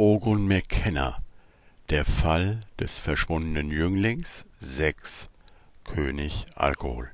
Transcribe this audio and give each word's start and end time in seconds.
Ogun 0.00 0.48
McKenna 0.48 1.22
Der 1.90 2.06
Fall 2.06 2.62
des 2.78 3.00
verschwundenen 3.00 3.70
Jünglings 3.70 4.46
sechs 4.56 5.28
König 5.84 6.46
Alkohol 6.54 7.10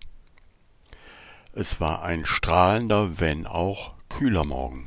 Es 1.53 1.81
war 1.81 2.05
ein 2.05 2.25
strahlender, 2.25 3.19
wenn 3.19 3.45
auch 3.45 3.95
kühler 4.09 4.45
Morgen. 4.45 4.87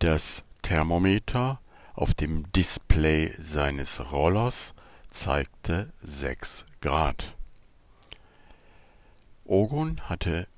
Das 0.00 0.42
Thermometer 0.62 1.60
auf 1.94 2.12
dem 2.12 2.50
Display 2.50 3.36
seines 3.38 4.10
Rollers 4.10 4.74
zeigte 5.10 5.92
sechs 6.02 6.66
Grad. 6.80 7.36
Ogun 9.44 10.00
hatte 10.08 10.48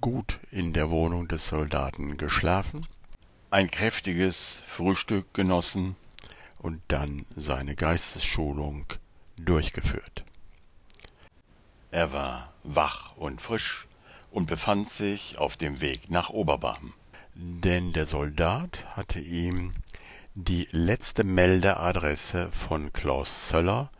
gut 0.00 0.40
in 0.50 0.72
der 0.72 0.88
Wohnung 0.88 1.28
des 1.28 1.46
Soldaten 1.46 2.16
geschlafen 2.16 2.86
ein 3.54 3.70
kräftiges 3.70 4.60
Frühstück 4.66 5.32
genossen 5.32 5.94
und 6.58 6.82
dann 6.88 7.24
seine 7.36 7.76
Geistesschulung 7.76 8.84
durchgeführt. 9.36 10.24
Er 11.92 12.12
war 12.12 12.52
wach 12.64 13.16
und 13.16 13.40
frisch 13.40 13.86
und 14.32 14.46
befand 14.46 14.90
sich 14.90 15.38
auf 15.38 15.56
dem 15.56 15.80
Weg 15.80 16.10
nach 16.10 16.30
Oberbarm, 16.30 16.94
denn 17.36 17.92
der 17.92 18.06
Soldat 18.06 18.84
hatte 18.96 19.20
ihm 19.20 19.74
die 20.34 20.66
letzte 20.72 21.22
Meldeadresse 21.22 22.50
von 22.50 22.92
Klaus 22.92 23.50
Söller 23.50 23.92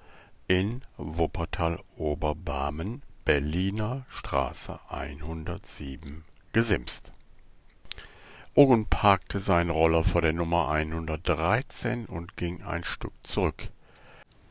in 0.48 0.83
Wuppertal-Oberbarmen, 0.97 3.05
Berliner 3.25 4.05
Straße 4.09 4.80
107, 4.89 6.25
gesimst. 6.52 7.13
Ogun 8.56 8.86
parkte 8.86 9.40
seinen 9.40 9.70
Roller 9.70 10.04
vor 10.04 10.22
der 10.22 10.32
Nummer 10.32 10.68
113 10.68 12.06
und 12.06 12.36
ging 12.36 12.62
ein 12.62 12.84
Stück 12.84 13.12
zurück. 13.24 13.68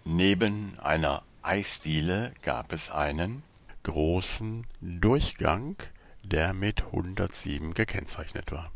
Neben 0.03 0.77
einer 0.79 1.23
Eisdiele 1.41 2.33
gab 2.41 2.73
es 2.73 2.91
einen 2.91 3.43
großen 3.83 4.67
Durchgang, 4.81 5.77
der 6.21 6.53
mit 6.53 6.83
107 6.83 7.73
gekennzeichnet 7.73 8.51
war. 8.51 8.73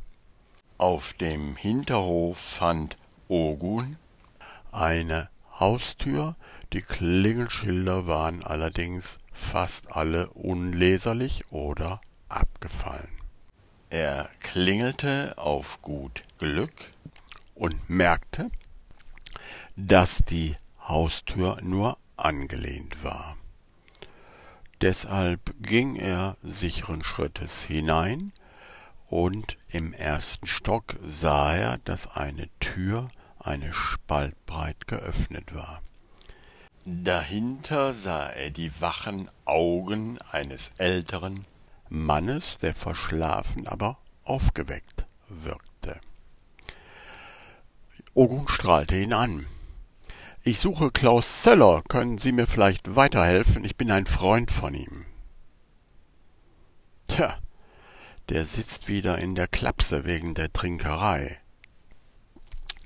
Auf 0.78 1.12
dem 1.12 1.58
Hinterhof 1.58 2.38
fand 2.38 2.96
Ogun 3.28 3.98
eine 4.72 5.28
Haustür, 5.60 6.38
die 6.72 6.82
Klingelschilder 6.82 8.08
waren 8.08 8.46
allerdings 8.46 9.18
fast 9.34 9.92
alle 9.92 10.30
unleserlich 10.30 11.52
oder 11.52 12.00
abgefallen. 12.30 13.17
Er 13.90 14.30
klingelte 14.42 15.38
auf 15.38 15.82
gut 15.82 16.24
Glück 16.40 16.74
und 17.56 17.90
merkte, 17.90 18.52
dass 19.78 20.20
die 20.20 20.56
Haustür 20.88 21.60
nur 21.62 21.98
angelehnt 22.18 23.04
war. 23.04 23.38
Deshalb 24.82 25.56
ging 25.62 25.96
er 25.96 26.36
sicheren 26.42 27.04
Schrittes 27.04 27.64
hinein, 27.64 28.34
und 29.10 29.58
im 29.70 29.94
ersten 29.94 30.48
Stock 30.48 30.98
sah 31.02 31.56
er, 31.56 31.78
dass 31.78 32.16
eine 32.16 32.50
Tür 32.60 33.08
eine 33.40 33.74
Spaltbreit 33.74 34.86
geöffnet 34.88 35.56
war. 35.56 35.82
Dahinter 36.84 37.94
sah 37.94 38.28
er 38.28 38.50
die 38.52 38.82
wachen 38.82 39.30
Augen 39.46 40.20
eines 40.30 40.72
älteren, 40.78 41.46
Mannes, 41.90 42.58
der 42.60 42.76
verschlafen, 42.76 43.68
aber 43.68 43.98
aufgeweckt 44.24 45.06
wirkte. 45.30 46.00
Ogun 48.14 48.48
strahlte 48.48 48.98
ihn 48.98 49.14
an. 49.14 49.46
Ich 50.44 50.60
suche 50.60 50.92
Klaus 50.92 51.44
Söller. 51.44 51.84
Können 51.88 52.18
Sie 52.18 52.32
mir 52.32 52.48
vielleicht 52.48 52.96
weiterhelfen? 52.96 53.66
Ich 53.66 53.76
bin 53.76 53.92
ein 53.92 54.06
Freund 54.06 54.50
von 54.50 54.74
ihm. 54.74 55.06
Tja, 57.08 57.38
der 58.30 58.46
sitzt 58.46 58.88
wieder 58.88 59.18
in 59.18 59.36
der 59.36 59.48
Klapse 59.48 60.06
wegen 60.06 60.34
der 60.34 60.52
Trinkerei. 60.52 61.38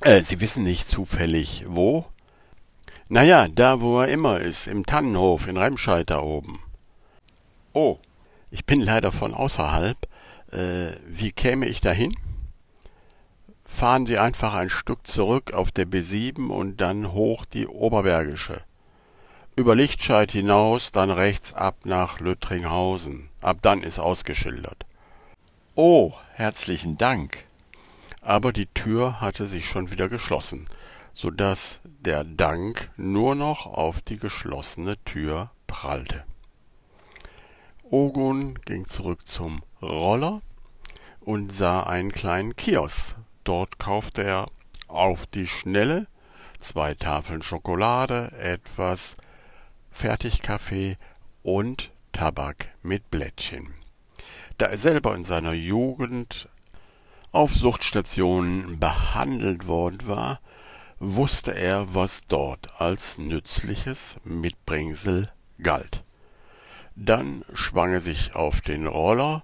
Äh, 0.02 0.22
Sie 0.22 0.40
wissen 0.40 0.64
nicht 0.64 0.88
zufällig 0.88 1.66
wo? 1.68 2.06
Naja, 3.08 3.48
da 3.48 3.82
wo 3.82 4.02
er 4.02 4.08
immer 4.08 4.40
ist, 4.40 4.68
im 4.68 4.86
Tannenhof 4.86 5.48
in 5.48 5.58
Remscheid 5.58 6.10
da 6.10 6.22
oben. 6.22 6.64
Oh, 7.74 8.00
ich 8.52 8.66
bin 8.66 8.82
leider 8.82 9.12
von 9.12 9.34
außerhalb. 9.34 9.98
Äh, 10.52 10.92
wie 11.08 11.32
käme 11.32 11.68
ich 11.68 11.82
dahin? 11.82 12.16
Fahren 13.64 14.06
Sie 14.06 14.20
einfach 14.20 14.54
ein 14.54 14.70
Stück 14.70 15.08
zurück 15.08 15.54
auf 15.54 15.72
der 15.72 15.88
B7 15.88 16.50
und 16.50 16.82
dann 16.82 17.14
hoch 17.14 17.46
die 17.46 17.68
Oberbergische. 17.68 18.62
Über 19.56 19.76
Lichtscheid 19.76 20.32
hinaus, 20.32 20.92
dann 20.92 21.10
rechts 21.10 21.54
ab 21.54 21.78
nach 21.86 22.20
Lüttringhausen. 22.20 23.30
Ab 23.42 23.60
dann 23.62 23.84
ist 23.84 24.00
ausgeschildert. 24.00 24.86
Oh, 25.76 26.14
herzlichen 26.34 26.98
Dank. 26.98 27.46
Aber 28.22 28.52
die 28.52 28.68
Tür 28.68 29.22
hatte 29.22 29.48
sich 29.48 29.66
schon 29.68 29.90
wieder 29.90 30.10
geschlossen, 30.10 30.68
so 31.14 31.32
dass 31.32 31.80
der 31.84 32.24
Dank 32.24 32.92
nur 32.98 33.36
noch 33.36 33.66
auf 33.66 34.02
die 34.02 34.18
geschlossene 34.18 34.98
Tür 35.06 35.52
prallte. 35.68 36.26
Ogun 37.92 38.58
ging 38.64 38.88
zurück 38.88 39.28
zum 39.28 39.64
Roller 39.82 40.40
und 41.20 41.52
sah 41.52 41.84
einen 41.84 42.14
kleinen 42.14 42.56
Kiosk. 42.56 43.18
Dort 43.44 43.80
kaufte 43.80 44.24
er 44.24 44.48
auf 44.88 45.28
die 45.28 45.46
Schnelle 45.46 46.08
zwei 46.58 46.94
Tafeln 46.94 47.44
Schokolade, 47.44 48.32
etwas 48.40 49.18
Fertigkaffee 49.90 50.98
und 51.44 51.92
Tabak 52.14 52.70
mit 52.82 53.12
Blättchen. 53.12 53.74
Da 54.58 54.68
er 54.68 54.78
selber 54.78 55.14
in 55.14 55.26
seiner 55.26 55.54
Jugend 55.54 56.48
auf 57.34 57.54
Suchtstationen 57.54 58.80
behandelt 58.80 59.68
worden 59.68 60.08
war, 60.08 60.40
wusste 61.00 61.54
er, 61.54 61.94
was 61.94 62.22
dort 62.30 62.70
als 62.80 63.18
nützliches 63.18 64.16
Mitbringsel 64.24 65.30
galt. 65.62 66.06
Dann 66.96 67.44
schwang 67.54 67.94
er 67.94 68.00
sich 68.00 68.36
auf 68.36 68.62
den 68.62 68.88
Roller, 68.88 69.44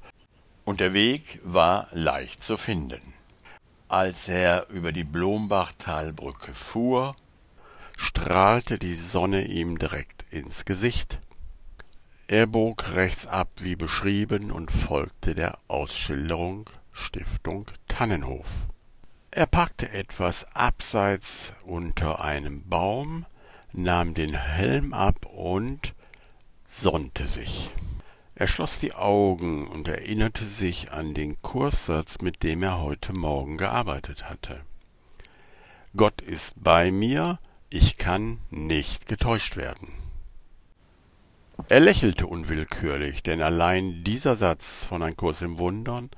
und 0.65 0.81
der 0.81 0.93
Weg 0.93 1.39
war 1.43 1.87
leicht 1.91 2.43
zu 2.43 2.57
finden. 2.57 3.13
Als 3.87 4.27
er 4.27 4.67
über 4.69 4.91
die 4.91 5.05
Blombachtalbrücke 5.05 6.53
fuhr, 6.53 7.15
strahlte 7.95 8.77
die 8.77 8.95
Sonne 8.95 9.45
ihm 9.45 9.79
direkt 9.79 10.25
ins 10.29 10.65
Gesicht. 10.65 11.21
Er 12.27 12.47
bog 12.47 12.93
rechts 12.93 13.25
ab 13.25 13.49
wie 13.61 13.77
beschrieben 13.77 14.51
und 14.51 14.71
folgte 14.71 15.33
der 15.33 15.57
Ausschilderung 15.69 16.69
Stiftung 16.91 17.67
Tannenhof. 17.87 18.49
Er 19.31 19.45
parkte 19.45 19.89
etwas 19.91 20.45
abseits 20.53 21.53
unter 21.63 22.21
einem 22.21 22.67
Baum, 22.67 23.25
nahm 23.71 24.13
den 24.13 24.33
Helm 24.33 24.93
ab 24.93 25.25
und 25.25 25.93
sonnte 26.81 27.27
sich. 27.27 27.71
Er 28.35 28.47
schloss 28.47 28.77
die 28.77 28.93
Augen 28.93 29.67
und 29.67 29.87
erinnerte 29.87 30.45
sich 30.45 30.91
an 30.91 31.15
den 31.15 31.41
Kurssatz, 31.41 32.19
mit 32.21 32.43
dem 32.43 32.61
er 32.61 32.81
heute 32.81 33.13
Morgen 33.13 33.57
gearbeitet 33.57 34.29
hatte. 34.29 34.61
Gott 35.95 36.21
ist 36.21 36.53
bei 36.63 36.91
mir, 36.91 37.39
ich 37.69 37.97
kann 37.97 38.39
nicht 38.51 39.07
getäuscht 39.07 39.57
werden. 39.57 39.91
Er 41.67 41.79
lächelte 41.79 42.27
unwillkürlich, 42.27 43.23
denn 43.23 43.41
allein 43.41 44.03
dieser 44.03 44.35
Satz 44.35 44.85
von 44.85 45.01
Ein 45.01 45.17
Kurs 45.17 45.41
im 45.41 45.57
Wundern 45.57 46.11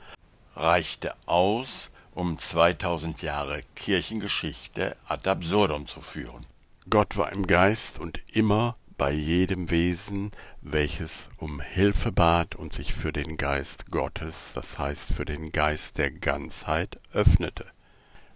reichte 0.58 1.16
aus, 1.26 1.90
um 2.14 2.38
2000 2.38 3.22
Jahre 3.22 3.62
Kirchengeschichte 3.76 4.98
ad 5.08 5.30
absurdum 5.30 5.88
zu 5.88 6.02
führen. 6.02 6.46
Gott 6.90 7.16
war 7.16 7.32
im 7.32 7.48
Geist 7.48 8.00
und 8.00 8.20
immer 8.34 8.76
bei 9.00 9.12
jedem 9.12 9.72
Wesen, 9.72 10.30
welches 10.62 11.30
um 11.38 11.62
Hilfe 11.62 12.12
bat 12.12 12.56
und 12.56 12.74
sich 12.74 12.94
für 12.94 13.14
den 13.14 13.38
Geist 13.38 13.90
Gottes, 13.90 14.52
das 14.54 14.78
heißt 14.78 15.14
für 15.14 15.24
den 15.24 15.54
Geist 15.54 15.98
der 15.98 16.12
Ganzheit, 16.12 17.00
öffnete. 17.14 17.66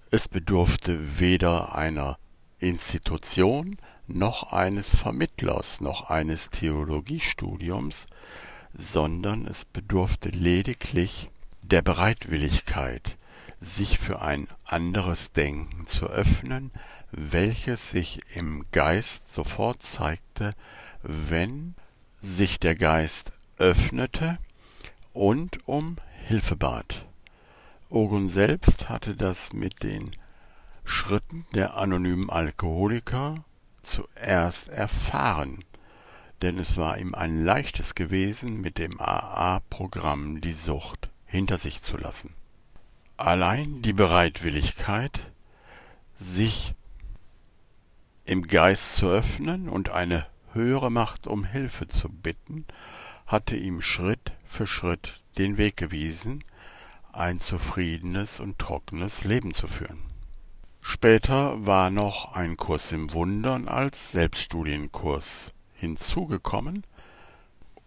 Es 0.09 0.29
bedurfte 0.29 1.19
weder 1.19 1.75
einer 1.75 2.17
Institution 2.59 3.77
noch 4.07 4.53
eines 4.53 4.95
Vermittlers 4.95 5.81
noch 5.81 6.09
eines 6.09 6.49
Theologiestudiums, 6.49 8.05
sondern 8.73 9.45
es 9.45 9.65
bedurfte 9.65 10.29
lediglich 10.29 11.29
der 11.61 11.81
Bereitwilligkeit, 11.81 13.17
sich 13.59 13.99
für 13.99 14.21
ein 14.21 14.47
anderes 14.63 15.33
Denken 15.33 15.87
zu 15.87 16.07
öffnen, 16.07 16.71
welches 17.15 17.91
sich 17.91 18.19
im 18.35 18.65
Geist 18.71 19.31
sofort 19.31 19.81
zeigte, 19.81 20.53
wenn 21.03 21.75
sich 22.21 22.59
der 22.59 22.75
Geist 22.75 23.31
öffnete 23.57 24.39
und 25.13 25.67
um 25.67 25.97
Hilfe 26.25 26.55
bat. 26.55 27.05
Ogun 27.89 28.29
selbst 28.29 28.89
hatte 28.89 29.15
das 29.15 29.53
mit 29.53 29.83
den 29.83 30.11
Schritten 30.83 31.45
der 31.53 31.77
anonymen 31.77 32.29
Alkoholiker 32.29 33.35
zuerst 33.81 34.69
erfahren, 34.69 35.63
denn 36.41 36.57
es 36.57 36.77
war 36.77 36.97
ihm 36.97 37.13
ein 37.13 37.43
leichtes 37.43 37.95
gewesen, 37.95 38.59
mit 38.61 38.77
dem 38.77 38.99
AA-Programm 38.99 40.41
die 40.41 40.53
Sucht 40.53 41.09
hinter 41.25 41.57
sich 41.57 41.81
zu 41.81 41.97
lassen. 41.97 42.33
Allein 43.17 43.81
die 43.81 43.93
Bereitwilligkeit, 43.93 45.31
sich 46.17 46.73
im 48.25 48.47
Geist 48.47 48.95
zu 48.95 49.07
öffnen 49.07 49.67
und 49.67 49.89
eine 49.89 50.25
höhere 50.53 50.91
Macht 50.91 51.27
um 51.27 51.45
Hilfe 51.45 51.87
zu 51.87 52.09
bitten, 52.09 52.65
hatte 53.25 53.55
ihm 53.55 53.81
Schritt 53.81 54.33
für 54.45 54.67
Schritt 54.67 55.21
den 55.37 55.57
Weg 55.57 55.77
gewiesen, 55.77 56.43
ein 57.11 57.39
zufriedenes 57.39 58.39
und 58.39 58.59
trockenes 58.59 59.23
Leben 59.23 59.53
zu 59.53 59.67
führen. 59.67 59.99
Später 60.81 61.65
war 61.65 61.89
noch 61.89 62.33
ein 62.33 62.57
Kurs 62.57 62.91
im 62.91 63.13
Wundern 63.13 63.67
als 63.67 64.11
Selbststudienkurs 64.11 65.53
hinzugekommen, 65.75 66.83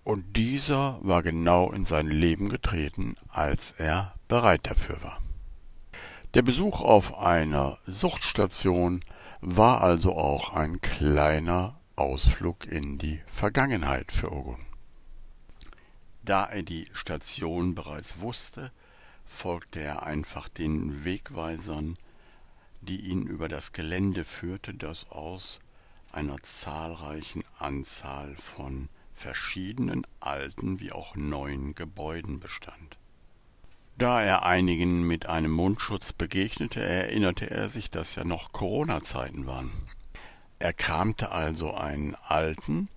und 0.04 0.36
dieser 0.36 1.00
war 1.02 1.24
genau 1.24 1.72
in 1.72 1.84
sein 1.84 2.06
Leben 2.06 2.48
getreten, 2.48 3.16
als 3.28 3.74
er 3.76 4.14
bereit 4.28 4.60
dafür 4.62 5.02
war. 5.02 5.20
Der 6.34 6.42
Besuch 6.42 6.80
auf 6.80 7.18
einer 7.18 7.78
Suchtstation 7.86 9.00
war 9.48 9.80
also 9.80 10.16
auch 10.16 10.54
ein 10.54 10.80
kleiner 10.80 11.78
Ausflug 11.94 12.66
in 12.66 12.98
die 12.98 13.20
Vergangenheit 13.28 14.10
für 14.10 14.32
Ogun. 14.32 14.66
Da 16.24 16.46
er 16.46 16.64
die 16.64 16.88
Station 16.92 17.76
bereits 17.76 18.18
wusste, 18.18 18.72
folgte 19.24 19.78
er 19.78 20.02
einfach 20.02 20.48
den 20.48 21.04
Wegweisern, 21.04 21.96
die 22.80 23.02
ihn 23.02 23.28
über 23.28 23.46
das 23.46 23.70
Gelände 23.70 24.24
führte, 24.24 24.74
das 24.74 25.08
aus 25.10 25.60
einer 26.10 26.42
zahlreichen 26.42 27.44
Anzahl 27.60 28.34
von 28.34 28.88
verschiedenen 29.14 30.04
alten 30.18 30.80
wie 30.80 30.90
auch 30.90 31.14
neuen 31.14 31.76
Gebäuden 31.76 32.40
bestand. 32.40 32.98
Da 33.98 34.22
er 34.22 34.44
einigen 34.44 35.06
mit 35.06 35.24
einem 35.24 35.52
Mundschutz 35.52 36.12
begegnete, 36.12 36.82
erinnerte 36.82 37.50
er 37.50 37.70
sich, 37.70 37.90
dass 37.90 38.14
ja 38.16 38.24
noch 38.24 38.52
Corona-Zeiten 38.52 39.46
waren. 39.46 39.72
Er 40.58 40.74
kramte 40.74 41.30
also 41.30 41.72
einen 41.74 42.14
alten 42.28 42.88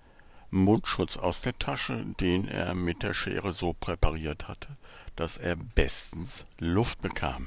Mundschutz 0.50 1.16
aus 1.16 1.40
der 1.40 1.58
Tasche, 1.58 2.04
den 2.20 2.48
er 2.48 2.74
mit 2.74 3.02
der 3.02 3.14
Schere 3.14 3.52
so 3.52 3.72
präpariert 3.72 4.46
hatte, 4.46 4.68
dass 5.16 5.38
er 5.38 5.56
bestens 5.56 6.44
Luft 6.58 7.00
bekam. 7.00 7.46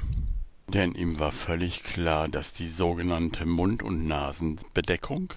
Denn 0.68 0.96
ihm 0.96 1.20
war 1.20 1.32
völlig 1.32 1.84
klar, 1.84 2.30
dass 2.30 2.54
die 2.54 2.68
sogenannte 2.68 3.46
Mund- 3.46 3.84
und 3.84 4.08
Nasenbedeckung 4.08 5.34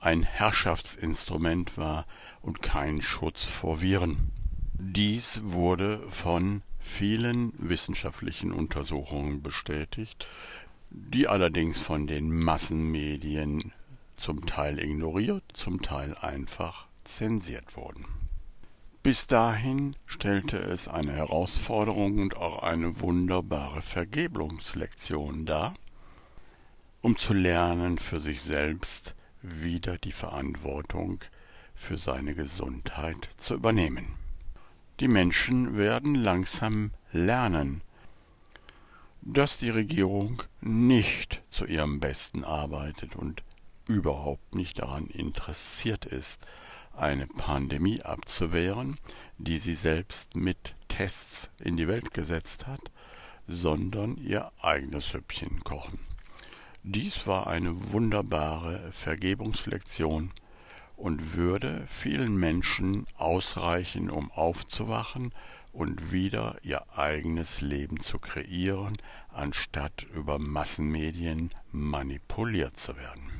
ein 0.00 0.22
Herrschaftsinstrument 0.22 1.76
war 1.76 2.06
und 2.40 2.62
kein 2.62 3.02
Schutz 3.02 3.44
vor 3.44 3.82
Viren. 3.82 4.30
Dies 4.78 5.40
wurde 5.44 6.00
von 6.08 6.62
vielen 6.84 7.54
wissenschaftlichen 7.56 8.52
Untersuchungen 8.52 9.42
bestätigt, 9.42 10.28
die 10.90 11.26
allerdings 11.26 11.78
von 11.78 12.06
den 12.06 12.30
Massenmedien 12.30 13.72
zum 14.16 14.46
Teil 14.46 14.78
ignoriert, 14.78 15.42
zum 15.54 15.80
Teil 15.80 16.14
einfach 16.20 16.86
zensiert 17.02 17.76
wurden. 17.76 18.04
Bis 19.02 19.26
dahin 19.26 19.96
stellte 20.06 20.58
es 20.58 20.86
eine 20.86 21.12
Herausforderung 21.12 22.18
und 22.18 22.36
auch 22.36 22.62
eine 22.62 23.00
wunderbare 23.00 23.82
Vergebungslektion 23.82 25.46
dar, 25.46 25.74
um 27.00 27.16
zu 27.16 27.32
lernen, 27.32 27.98
für 27.98 28.20
sich 28.20 28.42
selbst 28.42 29.14
wieder 29.42 29.98
die 29.98 30.12
Verantwortung 30.12 31.20
für 31.74 31.96
seine 31.96 32.34
Gesundheit 32.34 33.28
zu 33.36 33.54
übernehmen. 33.54 34.23
Die 35.00 35.08
Menschen 35.08 35.76
werden 35.76 36.14
langsam 36.14 36.92
lernen, 37.10 37.82
dass 39.22 39.58
die 39.58 39.70
Regierung 39.70 40.42
nicht 40.60 41.42
zu 41.50 41.66
ihrem 41.66 41.98
Besten 41.98 42.44
arbeitet 42.44 43.16
und 43.16 43.42
überhaupt 43.88 44.54
nicht 44.54 44.78
daran 44.78 45.06
interessiert 45.06 46.04
ist, 46.04 46.46
eine 46.96 47.26
Pandemie 47.26 48.02
abzuwehren, 48.02 48.96
die 49.38 49.58
sie 49.58 49.74
selbst 49.74 50.36
mit 50.36 50.76
Tests 50.86 51.50
in 51.58 51.76
die 51.76 51.88
Welt 51.88 52.14
gesetzt 52.14 52.68
hat, 52.68 52.92
sondern 53.48 54.16
ihr 54.16 54.52
eigenes 54.60 55.10
Süppchen 55.10 55.60
kochen. 55.64 55.98
Dies 56.84 57.26
war 57.26 57.48
eine 57.48 57.92
wunderbare 57.92 58.92
Vergebungslektion 58.92 60.30
und 61.04 61.34
würde 61.34 61.84
vielen 61.86 62.34
Menschen 62.38 63.06
ausreichen, 63.18 64.08
um 64.08 64.32
aufzuwachen 64.32 65.34
und 65.70 66.12
wieder 66.12 66.56
ihr 66.62 66.82
eigenes 66.96 67.60
Leben 67.60 68.00
zu 68.00 68.18
kreieren, 68.18 68.96
anstatt 69.30 70.04
über 70.14 70.38
Massenmedien 70.38 71.50
manipuliert 71.70 72.78
zu 72.78 72.96
werden. 72.96 73.30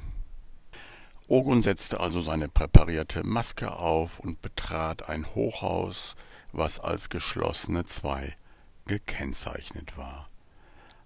Ogun 1.27 1.63
setzte 1.63 2.01
also 2.01 2.21
seine 2.21 2.49
präparierte 2.51 3.25
Maske 3.25 3.73
auf 3.73 4.21
und 4.21 4.43
betrat 4.43 5.09
ein 5.09 5.25
Hochhaus, 5.35 6.17
was 6.53 6.81
als 6.81 7.09
geschlossene 7.09 7.87
zwei 7.87 8.37
gekennzeichnet 8.85 9.97
war. 9.97 10.29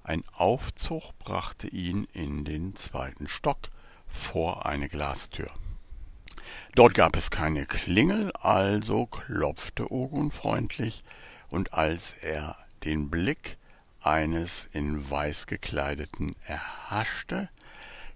Ein 0.02 0.25
Aufzug 0.32 1.16
brachte 1.20 1.69
ihn 1.69 2.08
in 2.12 2.44
den 2.44 2.75
zweiten 2.75 3.28
Stock 3.28 3.69
vor 4.08 4.66
eine 4.66 4.88
Glastür. 4.88 5.52
Dort 6.74 6.94
gab 6.94 7.16
es 7.16 7.30
keine 7.30 7.66
Klingel, 7.66 8.32
also 8.32 9.06
klopfte 9.06 9.90
Ogun 9.90 10.30
freundlich, 10.30 11.02
und 11.48 11.74
als 11.74 12.14
er 12.20 12.56
den 12.84 13.10
Blick 13.10 13.56
eines 14.00 14.68
in 14.72 15.10
weiß 15.10 15.46
gekleideten 15.46 16.36
erhaschte, 16.44 17.48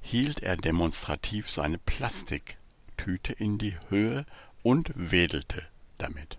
hielt 0.00 0.40
er 0.42 0.56
demonstrativ 0.56 1.50
seine 1.50 1.78
Plastiktüte 1.78 3.32
in 3.32 3.58
die 3.58 3.76
Höhe 3.88 4.24
und 4.62 4.92
wedelte 4.94 5.62
damit. 5.98 6.38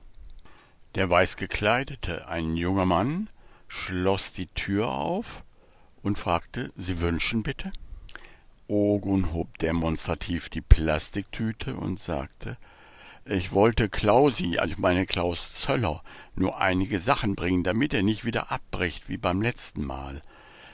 Der 0.96 1.10
weiß 1.10 1.38
gekleidete, 1.38 2.28
ein 2.28 2.56
junger 2.56 2.86
Mann, 2.86 3.30
schloss 3.68 4.31
die 4.34 4.48
Tür 4.48 4.89
auf 4.92 5.44
und 6.04 6.19
fragte, 6.19 6.72
Sie 6.75 7.00
wünschen 7.00 7.44
bitte? 7.44 7.72
Ogun 8.74 9.34
hob 9.34 9.60
demonstrativ 9.60 10.50
die 10.50 10.62
Plastiktüte 10.62 11.75
und 11.75 12.00
sagte, 12.00 12.58
ich 13.24 13.51
wollte 13.51 13.88
Klausi, 13.88 14.58
also 14.58 14.74
meine 14.80 15.06
Klaus 15.06 15.53
Zöller, 15.53 16.03
nur 16.34 16.60
einige 16.60 17.00
Sachen 17.00 17.36
bringen, 17.36 17.63
damit 17.63 17.94
er 17.94 18.01
nicht 18.01 18.25
wieder 18.25 18.51
abbricht 18.51 19.10
wie 19.10 19.18
beim 19.18 19.44
letzten 19.44 19.86
Mal. 19.86 20.24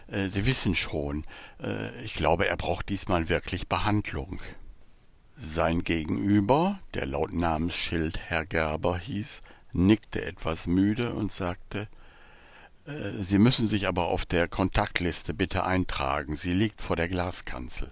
Äh, 0.07 0.29
Sie 0.29 0.45
wissen 0.45 0.75
schon, 0.75 1.25
äh, 1.61 2.01
ich 2.01 2.13
glaube, 2.13 2.47
er 2.47 2.55
braucht 2.55 2.87
diesmal 2.87 3.27
wirklich 3.27 3.67
Behandlung. 3.67 4.39
Sein 5.33 5.83
Gegenüber, 5.83 6.79
der 6.93 7.05
laut 7.05 7.33
Namensschild 7.33 8.17
Herr 8.17 8.45
Gerber 8.45 8.97
hieß, 8.97 9.41
nickte 9.73 10.23
etwas 10.23 10.67
müde 10.67 11.13
und 11.13 11.33
sagte 11.33 11.89
Sie 13.19 13.37
müssen 13.37 13.69
sich 13.69 13.87
aber 13.87 14.07
auf 14.07 14.25
der 14.25 14.47
Kontaktliste 14.47 15.35
bitte 15.35 15.63
eintragen, 15.63 16.35
sie 16.35 16.53
liegt 16.53 16.81
vor 16.81 16.95
der 16.95 17.07
Glaskanzel. 17.07 17.91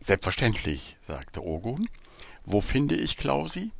Selbstverständlich, 0.00 0.96
sagte 1.06 1.44
Ogun. 1.44 1.88
Wo 2.44 2.60
finde 2.60 2.96
ich 2.96 3.16
Klausi? 3.16 3.70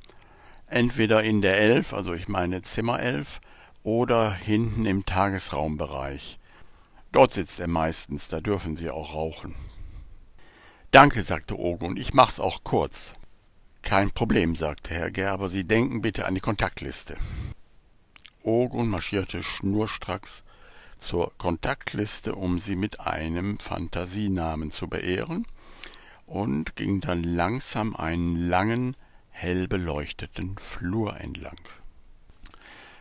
Entweder 0.68 1.24
in 1.24 1.42
der 1.42 1.58
Elf, 1.58 1.92
also 1.92 2.14
ich 2.14 2.28
meine 2.28 2.62
Zimmer 2.62 3.00
elf, 3.00 3.40
oder 3.82 4.32
hinten 4.32 4.86
im 4.86 5.04
Tagesraumbereich. 5.04 6.38
Dort 7.10 7.32
sitzt 7.32 7.58
er 7.58 7.68
meistens, 7.68 8.28
da 8.28 8.40
dürfen 8.40 8.76
Sie 8.76 8.90
auch 8.90 9.14
rauchen. 9.14 9.56
Danke, 10.92 11.22
sagte 11.22 11.58
Ogun, 11.58 11.96
ich 11.96 12.14
mach's 12.14 12.38
auch 12.38 12.62
kurz. 12.62 13.14
Kein 13.82 14.12
Problem, 14.12 14.54
sagte 14.54 14.94
Herr 14.94 15.10
Gerber, 15.10 15.48
Sie 15.48 15.64
denken 15.64 16.02
bitte 16.02 16.26
an 16.26 16.34
die 16.34 16.40
Kontaktliste. 16.40 17.16
Ogun 18.46 18.88
marschierte 18.88 19.42
schnurstracks 19.42 20.44
zur 20.98 21.36
Kontaktliste, 21.36 22.34
um 22.34 22.60
sie 22.60 22.76
mit 22.76 23.00
einem 23.00 23.58
Fantasienamen 23.58 24.70
zu 24.70 24.88
beehren, 24.88 25.46
und 26.26 26.76
ging 26.76 27.00
dann 27.00 27.22
langsam 27.22 27.94
einen 27.96 28.48
langen, 28.48 28.96
hell 29.30 29.68
beleuchteten 29.68 30.56
Flur 30.58 31.20
entlang. 31.20 31.58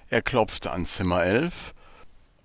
Er 0.09 0.21
klopfte 0.21 0.71
an 0.71 0.85
Zimmer 0.85 1.23
elf 1.23 1.73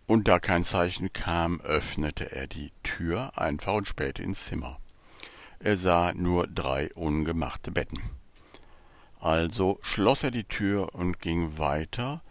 und 0.07 0.29
da 0.29 0.39
kein 0.39 0.65
Zeichen 0.65 1.13
kam, 1.13 1.61
öffnete 1.61 2.33
er 2.33 2.47
die 2.47 2.71
Tür 2.83 3.33
einfach 3.39 3.75
und 3.75 3.89
spähte 3.89 4.23
ins 4.23 4.45
Zimmer. 4.45 4.79
Er 5.59 5.77
sah 5.77 6.13
nur 6.15 6.47
drei 6.47 6.93
ungemachte 6.95 7.71
Betten. 7.71 8.01
Also 9.21 9.79
schloss 9.83 10.23
er 10.23 10.31
die 10.31 10.45
Tür 10.45 10.95
und 10.95 11.21
ging 11.21 11.59
weiter 11.59 12.23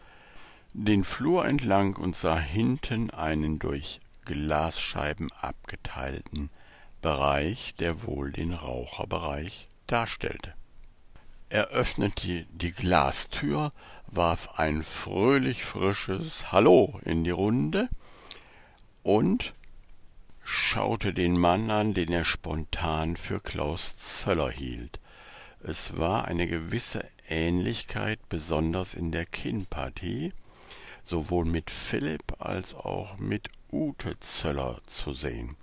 den 0.73 1.03
Flur 1.03 1.45
entlang 1.45 1.95
und 1.95 2.15
sah 2.15 2.38
hinten 2.38 3.09
einen 3.09 3.59
durch 3.59 3.99
Glasscheiben 4.25 5.31
abgeteilten 5.41 6.49
Bereich, 7.01 7.75
der 7.75 8.03
wohl 8.03 8.31
den 8.31 8.53
Raucherbereich 8.53 9.67
darstellte. 9.88 10.53
Er 11.49 11.69
öffnete 11.69 12.45
die 12.51 12.71
Glastür, 12.71 13.73
warf 14.05 14.59
ein 14.59 14.83
fröhlich 14.83 15.63
frisches 15.63 16.51
Hallo 16.51 16.99
in 17.03 17.23
die 17.23 17.31
Runde 17.31 17.89
und 19.01 19.53
schaute 20.43 21.13
den 21.13 21.39
Mann 21.39 21.71
an, 21.71 21.93
den 21.93 22.11
er 22.11 22.25
spontan 22.25 23.17
für 23.17 23.39
Klaus 23.39 23.97
Zöller 23.97 24.51
hielt. 24.51 24.99
Es 25.61 25.97
war 25.97 26.25
eine 26.25 26.47
gewisse 26.47 27.03
Ähnlichkeit, 27.27 28.19
besonders 28.29 28.93
in 28.93 29.11
der 29.11 29.25
Kinnpartie, 29.25 30.33
sowohl 31.09 31.45
mit 31.45 31.71
Philipp 31.71 32.35
als 32.39 32.75
auch 32.75 33.17
mit 33.17 33.49
Ute 33.71 34.19
Zöller 34.19 34.79
zu 34.85 35.13
sehen. 35.13 35.57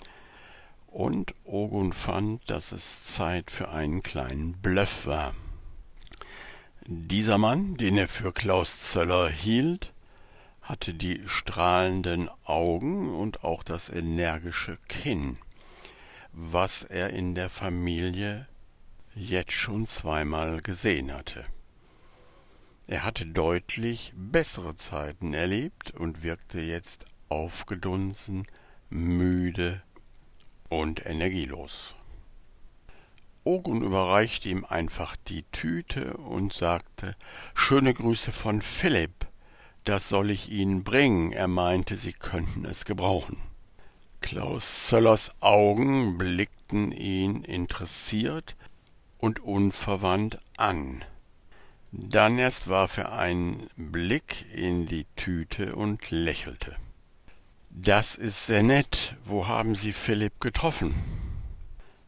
Und 0.89 1.35
Ogun 1.45 1.93
fand, 1.93 2.51
dass 2.51 2.73
es 2.73 3.05
Zeit 3.05 3.51
für 3.51 3.69
einen 3.69 4.03
kleinen 4.03 4.55
Bluff 4.61 5.07
war. 5.07 5.35
Dieser 6.87 7.39
Mann, 7.39 7.77
den 7.77 7.97
er 7.97 8.09
für 8.09 8.33
Klaus 8.33 8.81
Zöller 8.93 9.29
hielt, 9.29 9.93
hatte 10.63 10.95
die 10.95 11.23
strahlenden 11.27 12.29
Augen 12.45 13.15
und 13.15 13.45
auch 13.45 13.63
das 13.63 13.89
energische 13.89 14.79
Kinn, 14.89 15.39
was 16.33 16.83
er 16.83 17.11
in 17.11 17.35
der 17.35 17.51
Familie 17.51 18.49
jetzt 19.15 19.53
schon 19.53 19.87
zweimal 19.87 20.61
gesehen 20.61 21.13
hatte. 21.13 21.45
Er 22.89 23.05
hatte 23.05 23.27
deutlich 23.27 24.13
bessere 24.15 24.77
Zeiten 24.77 25.35
erlebt 25.35 25.91
und 25.91 26.23
wirkte 26.23 26.61
jetzt 26.61 27.07
aufgedunsen, 27.29 28.47
müde 28.91 29.83
und 30.69 31.05
energielos. 31.05 31.97
Ogun 33.43 33.83
überreichte 33.83 34.49
ihm 34.49 34.65
einfach 34.65 35.17
die 35.29 35.43
Tüte 35.53 36.17
und 36.17 36.53
sagte 36.53 37.17
Schöne 37.55 37.93
Grüße 37.93 38.33
von 38.33 38.63
Philipp, 38.63 39.27
das 39.83 40.09
soll 40.09 40.31
ich 40.31 40.51
Ihnen 40.51 40.83
bringen. 40.83 41.33
Er 41.33 41.47
meinte, 41.47 41.97
Sie 41.97 42.13
könnten 42.13 42.65
es 42.65 42.85
gebrauchen. 42.85 43.41
Klaus 44.21 44.87
Zöllers 44.87 45.31
Augen 45.41 46.19
blickten 46.19 46.91
ihn 46.91 47.43
interessiert 47.43 48.57
und 49.19 49.41
unverwandt 49.41 50.41
an. 50.57 51.05
Dann 51.93 52.39
erst 52.39 52.69
warf 52.69 52.99
er 52.99 53.13
einen 53.13 53.69
Blick 53.77 54.45
in 54.55 54.87
die 54.87 55.07
Tüte 55.17 55.77
und 55.77 56.11
lächelte. 56.11 56.77
Das 57.71 58.15
ist 58.15 58.47
sehr 58.47 58.63
nett. 58.63 59.15
Wo 59.25 59.47
haben 59.47 59.75
Sie 59.77 59.93
Philipp 59.93 60.41
getroffen? 60.41 60.95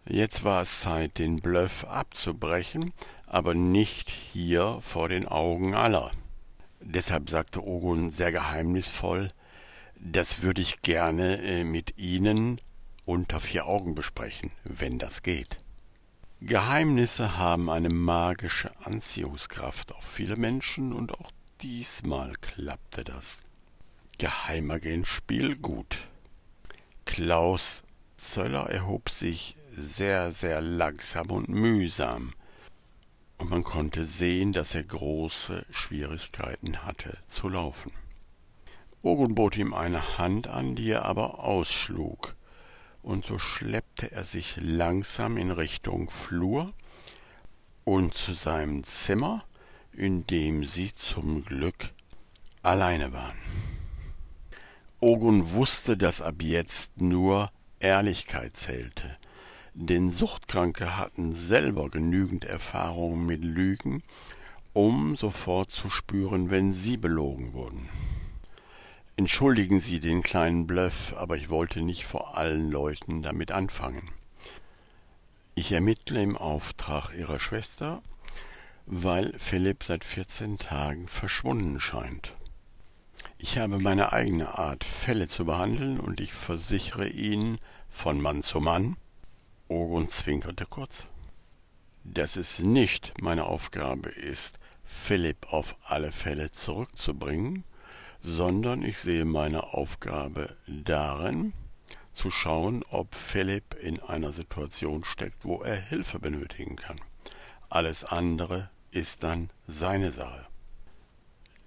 Jetzt 0.07 0.43
war 0.43 0.63
es 0.63 0.81
Zeit, 0.81 1.19
den 1.19 1.41
Bluff 1.41 1.85
abzubrechen, 1.85 2.95
aber 3.27 3.55
nicht 3.55 4.11
hier 4.11 4.79
vor 4.81 5.09
den 5.09 5.29
Augen 5.29 5.75
aller. 5.75 6.11
Deshalb 6.81 7.29
sagte 7.29 7.63
Ogun 7.63 8.11
sehr 8.11 8.33
geheimnisvoll, 8.33 9.31
das 10.01 10.43
würde 10.43 10.63
ich 10.63 10.81
gerne 10.83 11.39
äh, 11.43 11.65
mit 11.65 11.99
Ihnen 11.99 12.61
unter 13.05 13.41
vier 13.41 13.67
Augen 13.67 13.95
besprechen, 13.95 14.53
wenn 14.65 14.99
das 14.99 15.23
geht. 15.23 15.59
Geheimnisse 16.41 17.37
haben 17.37 17.69
eine 17.69 17.89
magische 17.89 18.71
Anziehungskraft 18.85 19.93
auf 19.93 20.05
viele 20.05 20.37
Menschen 20.37 20.93
und 20.93 21.13
auch 21.13 21.33
diesmal 21.63 22.33
klappte 22.41 23.03
das 23.03 23.43
Geheimagenspiel 24.19 25.57
gut. 25.57 26.07
Klaus 27.07 27.83
Zöller 28.17 28.71
erhob 28.71 29.11
sich 29.11 29.57
sehr, 29.73 30.31
sehr 30.31 30.61
langsam 30.61 31.31
und 31.31 31.49
mühsam, 31.49 32.33
und 33.39 33.51
man 33.51 33.65
konnte 33.65 34.05
sehen, 34.05 34.53
dass 34.53 34.77
er 34.77 34.85
große 34.85 35.67
Schwierigkeiten 35.71 36.85
hatte 36.85 37.19
zu 37.27 37.49
laufen. 37.49 37.93
Ogun 39.03 39.35
bot 39.35 39.57
ihm 39.57 39.75
eine 39.75 40.19
Hand 40.19 40.47
an, 40.47 40.77
die 40.77 40.91
er 40.91 41.05
aber 41.05 41.41
ausschlug, 41.41 42.37
und 43.03 43.25
so 43.25 43.39
schleppte 43.39 44.13
er 44.13 44.25
sich 44.25 44.57
langsam 44.61 45.37
in 45.37 45.51
Richtung 45.51 46.11
Flur 46.11 46.73
und 47.85 48.15
zu 48.15 48.35
seinem 48.35 48.85
Zimmer, 48.85 49.45
in 49.93 50.27
dem 50.27 50.65
sie 50.65 50.95
zum 50.95 51.45
Glück 51.45 51.93
alleine 52.63 53.13
waren. 53.13 53.39
Ogun 55.01 55.53
wusste, 55.53 55.97
dass 55.97 56.21
ab 56.21 56.43
jetzt 56.43 57.01
nur 57.01 57.51
Ehrlichkeit 57.79 58.57
zählte, 58.57 59.17
denn 59.75 60.11
Suchtkranke 60.11 60.97
hatten 60.97 61.35
selber 61.35 61.89
genügend 61.89 62.45
Erfahrung 62.45 63.25
mit 63.25 63.45
Lügen, 63.45 64.03
um 64.73 65.17
sofort 65.17 65.71
zu 65.71 65.89
spüren, 65.89 66.51
wenn 66.51 66.73
sie 66.73 66.97
belogen 66.97 67.53
wurden. 67.53 67.89
Entschuldigen 69.19 69.81
Sie 69.81 69.99
den 69.99 70.23
kleinen 70.23 70.69
Bluff, 70.69 71.13
aber 71.17 71.37
ich 71.37 71.49
wollte 71.49 71.83
nicht 71.83 72.07
vor 72.07 72.37
allen 72.37 72.71
Leuten 72.71 73.21
damit 73.21 73.51
anfangen. 73.51 74.09
Ich 75.57 75.73
ermittle 75.73 76.23
im 76.23 76.37
Auftrag 76.37 77.13
Ihrer 77.19 77.41
Schwester, 77.41 78.01
weil 78.87 79.37
Philipp 79.37 79.83
seit 79.83 80.05
vierzehn 80.05 80.57
Tagen 80.59 81.09
verschwunden 81.09 81.81
scheint. 81.81 82.37
Ich 83.39 83.59
habe 83.59 83.81
meine 83.81 84.13
eigene 84.13 84.57
Art, 84.57 84.85
Fälle 84.85 85.27
zu 85.27 85.45
behandeln, 85.45 85.99
und 85.99 86.21
ich 86.21 86.33
versichere 86.33 87.09
Ihnen 87.09 87.59
von 87.91 88.23
Mann 88.23 88.45
zu 88.45 88.61
Mann, 88.61 88.97
Ogun 89.67 90.07
zwinkerte 90.07 90.65
kurz, 90.65 91.07
dass 92.05 92.37
es 92.37 92.61
nicht 92.61 93.21
meine 93.21 93.47
Aufgabe 93.47 94.11
ist, 94.11 94.61
Philipp 94.85 95.53
auf 95.53 95.75
alle 95.83 96.13
Fälle 96.13 96.53
zurückzubringen, 96.53 97.65
sondern 98.21 98.83
ich 98.83 98.99
sehe 98.99 99.25
meine 99.25 99.75
Aufgabe 99.75 100.57
darin, 100.67 101.53
zu 102.13 102.31
schauen, 102.31 102.83
ob 102.91 103.15
Philipp 103.15 103.75
in 103.81 104.01
einer 104.01 104.33
Situation 104.33 105.05
steckt, 105.05 105.45
wo 105.45 105.63
er 105.63 105.77
Hilfe 105.77 106.19
benötigen 106.19 106.77
kann. 106.77 107.01
Alles 107.69 108.05
andere 108.05 108.71
ist 108.91 109.23
dann 109.23 109.51
seine 109.67 110.11
Sache. 110.11 110.47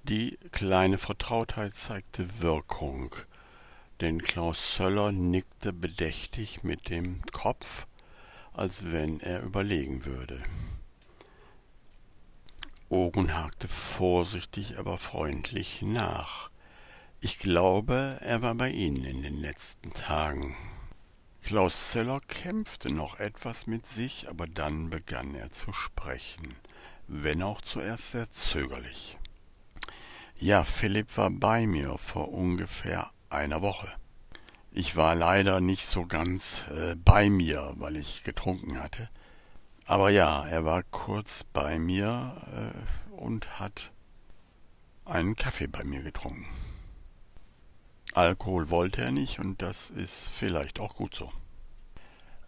Die 0.03 0.37
kleine 0.51 0.97
Vertrautheit 0.97 1.75
zeigte 1.75 2.41
Wirkung, 2.41 3.15
denn 4.01 4.21
Klaus 4.21 4.75
Söller 4.75 5.11
nickte 5.11 5.71
bedächtig 5.71 6.63
mit 6.63 6.89
dem 6.89 7.21
Kopf, 7.31 7.85
als 8.51 8.91
wenn 8.91 9.19
er 9.19 9.43
überlegen 9.43 10.05
würde. 10.05 10.41
Ogun 12.91 13.33
hakte 13.33 13.69
vorsichtig, 13.69 14.77
aber 14.77 14.97
freundlich 14.97 15.81
nach. 15.81 16.49
Ich 17.21 17.39
glaube, 17.39 18.17
er 18.19 18.41
war 18.41 18.53
bei 18.53 18.69
Ihnen 18.69 19.05
in 19.05 19.23
den 19.23 19.39
letzten 19.39 19.93
Tagen. 19.93 20.57
Klaus 21.41 21.91
Zeller 21.91 22.19
kämpfte 22.19 22.91
noch 22.91 23.17
etwas 23.17 23.65
mit 23.65 23.85
sich, 23.85 24.27
aber 24.27 24.45
dann 24.45 24.89
begann 24.89 25.35
er 25.35 25.51
zu 25.51 25.71
sprechen, 25.71 26.53
wenn 27.07 27.41
auch 27.43 27.61
zuerst 27.61 28.11
sehr 28.11 28.29
zögerlich. 28.29 29.17
Ja, 30.37 30.65
Philipp 30.65 31.15
war 31.15 31.31
bei 31.31 31.67
mir 31.67 31.97
vor 31.97 32.33
ungefähr 32.33 33.09
einer 33.29 33.61
Woche. 33.61 33.87
Ich 34.73 34.97
war 34.97 35.15
leider 35.15 35.61
nicht 35.61 35.85
so 35.85 36.05
ganz 36.05 36.65
äh, 36.67 36.95
bei 36.95 37.29
mir, 37.29 37.71
weil 37.77 37.95
ich 37.95 38.23
getrunken 38.23 38.83
hatte. 38.83 39.09
Aber 39.85 40.09
ja, 40.09 40.47
er 40.47 40.65
war 40.65 40.83
kurz 40.83 41.43
bei 41.43 41.79
mir 41.79 42.35
äh, 42.53 43.13
und 43.13 43.59
hat 43.59 43.91
einen 45.05 45.35
Kaffee 45.35 45.67
bei 45.67 45.83
mir 45.83 46.03
getrunken. 46.03 46.45
Alkohol 48.13 48.69
wollte 48.69 49.01
er 49.01 49.11
nicht 49.11 49.39
und 49.39 49.61
das 49.61 49.89
ist 49.89 50.29
vielleicht 50.29 50.79
auch 50.79 50.95
gut 50.95 51.15
so. 51.15 51.31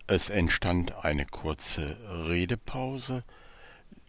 Es 0.07 0.29
entstand 0.29 1.05
eine 1.05 1.25
kurze 1.25 1.97
Redepause, 2.27 3.23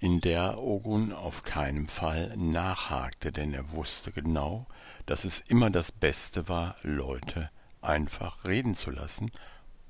in 0.00 0.21
der 0.21 0.59
Ogun 0.59 1.12
auf 1.12 1.45
keinen 1.45 1.88
Fall 1.88 2.37
nachhakte, 2.37 3.33
denn 3.33 3.54
er 3.54 3.71
wusste 3.73 4.12
genau, 4.12 4.66
dass 5.07 5.25
es 5.25 5.40
immer 5.40 5.71
das 5.71 5.93
Beste 5.93 6.49
war, 6.49 6.76
Leute 6.83 7.50
einfach 7.81 8.45
reden 8.45 8.75
zu 8.75 8.90
lassen, 8.90 9.31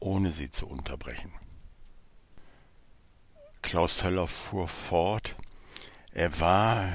ohne 0.01 0.31
sie 0.31 0.51
zu 0.51 0.67
unterbrechen. 0.69 1.33
Klaus 3.65 3.97
Töller 3.97 4.29
fuhr 4.29 4.69
fort. 4.69 5.37
Er 6.13 6.39
war, 6.39 6.87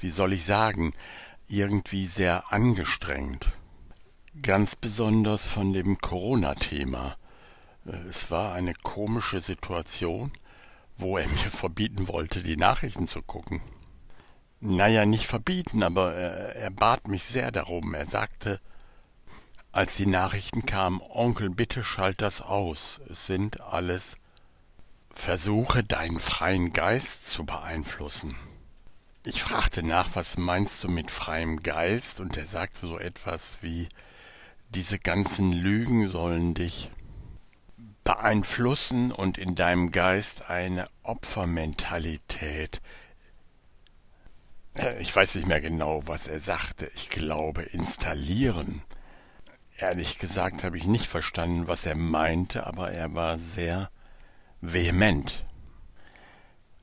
wie 0.00 0.08
soll 0.08 0.32
ich 0.32 0.46
sagen, 0.46 0.94
irgendwie 1.48 2.06
sehr 2.06 2.50
angestrengt. 2.50 3.52
Ganz 4.40 4.74
besonders 4.74 5.46
von 5.46 5.74
dem 5.74 5.98
Corona-Thema. 5.98 7.14
Es 8.08 8.30
war 8.30 8.54
eine 8.54 8.72
komische 8.72 9.42
Situation, 9.42 10.32
wo 10.96 11.18
er 11.18 11.28
mir 11.28 11.36
verbieten 11.36 12.08
wollte, 12.08 12.42
die 12.42 12.56
Nachrichten 12.56 13.06
zu 13.06 13.20
gucken. 13.20 13.60
Naja, 14.60 15.04
nicht 15.04 15.26
verbieten, 15.26 15.82
aber 15.82 16.14
er, 16.14 16.56
er 16.56 16.70
bat 16.70 17.06
mich 17.06 17.24
sehr 17.24 17.52
darum. 17.52 17.92
Er 17.92 18.06
sagte, 18.06 18.60
Als 19.72 19.96
die 19.96 20.06
Nachrichten 20.06 20.64
kamen, 20.64 21.02
Onkel, 21.10 21.50
bitte 21.50 21.84
schalt 21.84 22.22
das 22.22 22.40
aus. 22.40 23.02
Es 23.10 23.26
sind 23.26 23.60
alles 23.60 24.16
Versuche, 25.14 25.84
deinen 25.84 26.20
freien 26.20 26.72
Geist 26.72 27.26
zu 27.26 27.44
beeinflussen. 27.44 28.36
Ich 29.24 29.42
fragte 29.42 29.82
nach, 29.82 30.10
was 30.14 30.36
meinst 30.36 30.82
du 30.82 30.88
mit 30.88 31.10
freiem 31.10 31.62
Geist? 31.62 32.20
Und 32.20 32.36
er 32.36 32.46
sagte 32.46 32.86
so 32.86 32.98
etwas 32.98 33.58
wie, 33.60 33.88
diese 34.70 34.98
ganzen 34.98 35.52
Lügen 35.52 36.08
sollen 36.08 36.54
dich 36.54 36.88
beeinflussen 38.04 39.12
und 39.12 39.38
in 39.38 39.54
deinem 39.54 39.92
Geist 39.92 40.50
eine 40.50 40.86
Opfermentalität. 41.02 42.80
Äh, 44.74 45.00
ich 45.00 45.14
weiß 45.14 45.36
nicht 45.36 45.46
mehr 45.46 45.60
genau, 45.60 46.02
was 46.06 46.26
er 46.26 46.40
sagte. 46.40 46.90
Ich 46.96 47.10
glaube, 47.10 47.62
installieren. 47.62 48.82
Ehrlich 49.76 50.18
gesagt 50.18 50.64
habe 50.64 50.78
ich 50.78 50.84
nicht 50.84 51.06
verstanden, 51.06 51.68
was 51.68 51.86
er 51.86 51.96
meinte, 51.96 52.66
aber 52.66 52.90
er 52.90 53.14
war 53.14 53.38
sehr 53.38 53.90
vehement. 54.62 55.44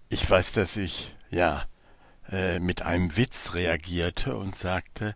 Ich 0.09 0.29
weiß, 0.29 0.51
dass 0.51 0.77
ich, 0.77 1.15
ja, 1.31 1.65
äh, 2.29 2.59
mit 2.59 2.83
einem 2.83 3.15
Witz 3.17 3.53
reagierte 3.55 4.35
und 4.35 4.55
sagte, 4.55 5.15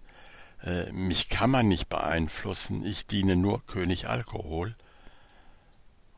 äh, 0.64 0.92
mich 0.92 1.30
kann 1.30 1.52
man 1.52 1.68
nicht 1.68 1.90
beeinflussen, 1.90 2.86
ich 2.86 3.06
diene 3.06 3.36
nur 3.36 3.66
König 3.68 4.08
Alkohol. 4.08 4.76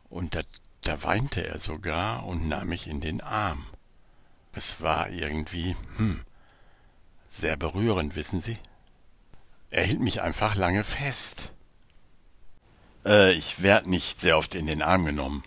Und 0.07 0.35
da, 0.35 0.41
da 0.81 1.03
weinte 1.03 1.45
er 1.45 1.57
sogar 1.57 2.25
und 2.25 2.47
nahm 2.47 2.69
mich 2.69 2.87
in 2.87 3.01
den 3.01 3.21
Arm. 3.21 3.65
Es 4.53 4.79
war 4.79 5.09
irgendwie, 5.09 5.75
hm, 5.97 6.21
sehr 7.27 7.57
berührend, 7.57 8.15
wissen 8.15 8.39
Sie? 8.39 8.57
Er 9.71 9.83
hielt 9.83 9.99
mich 9.99 10.21
einfach 10.21 10.55
lange 10.55 10.83
fest. 10.83 11.51
Äh, 13.03 13.33
ich 13.33 13.61
werd 13.61 13.87
nicht 13.87 14.21
sehr 14.21 14.37
oft 14.37 14.53
in 14.55 14.67
den 14.67 14.81
Arm 14.81 15.05
genommen, 15.05 15.43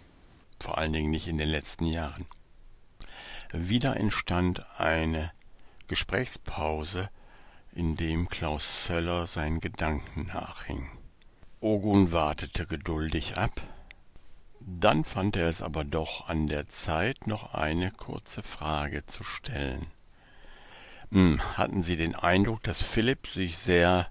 vor 0.61 0.79
allen 0.79 0.93
Dingen 0.93 1.11
nicht 1.11 1.29
in 1.29 1.39
den 1.39 1.49
letzten 1.49 1.87
Jahren. 1.87 2.27
Wieder 3.53 3.97
entstand 3.97 4.65
eine 4.79 5.33
Gesprächspause, 5.87 7.09
in 7.73 7.97
dem 7.97 8.29
Klaus 8.29 8.87
Söller 8.87 9.27
seinen 9.27 9.61
Gedanken 9.61 10.27
nachhing. 10.27 10.91
Ogun 11.61 12.13
wartete 12.13 12.67
geduldig 12.67 13.37
ab, 13.37 13.63
dann 14.61 15.05
fand 15.05 15.37
er 15.37 15.49
es 15.49 15.63
aber 15.63 15.85
doch 15.85 16.29
an 16.29 16.47
der 16.47 16.67
Zeit, 16.67 17.27
noch 17.27 17.55
eine 17.55 17.91
kurze 17.91 18.43
Frage 18.43 19.07
zu 19.07 19.25
stellen. 19.25 19.87
Hm, 21.11 21.41
hatten 21.57 21.83
Sie 21.83 21.97
den 21.97 22.15
Eindruck, 22.15 22.63
dass 22.65 22.83
Philipp 22.83 23.27
sich 23.27 23.57
sehr, 23.57 24.09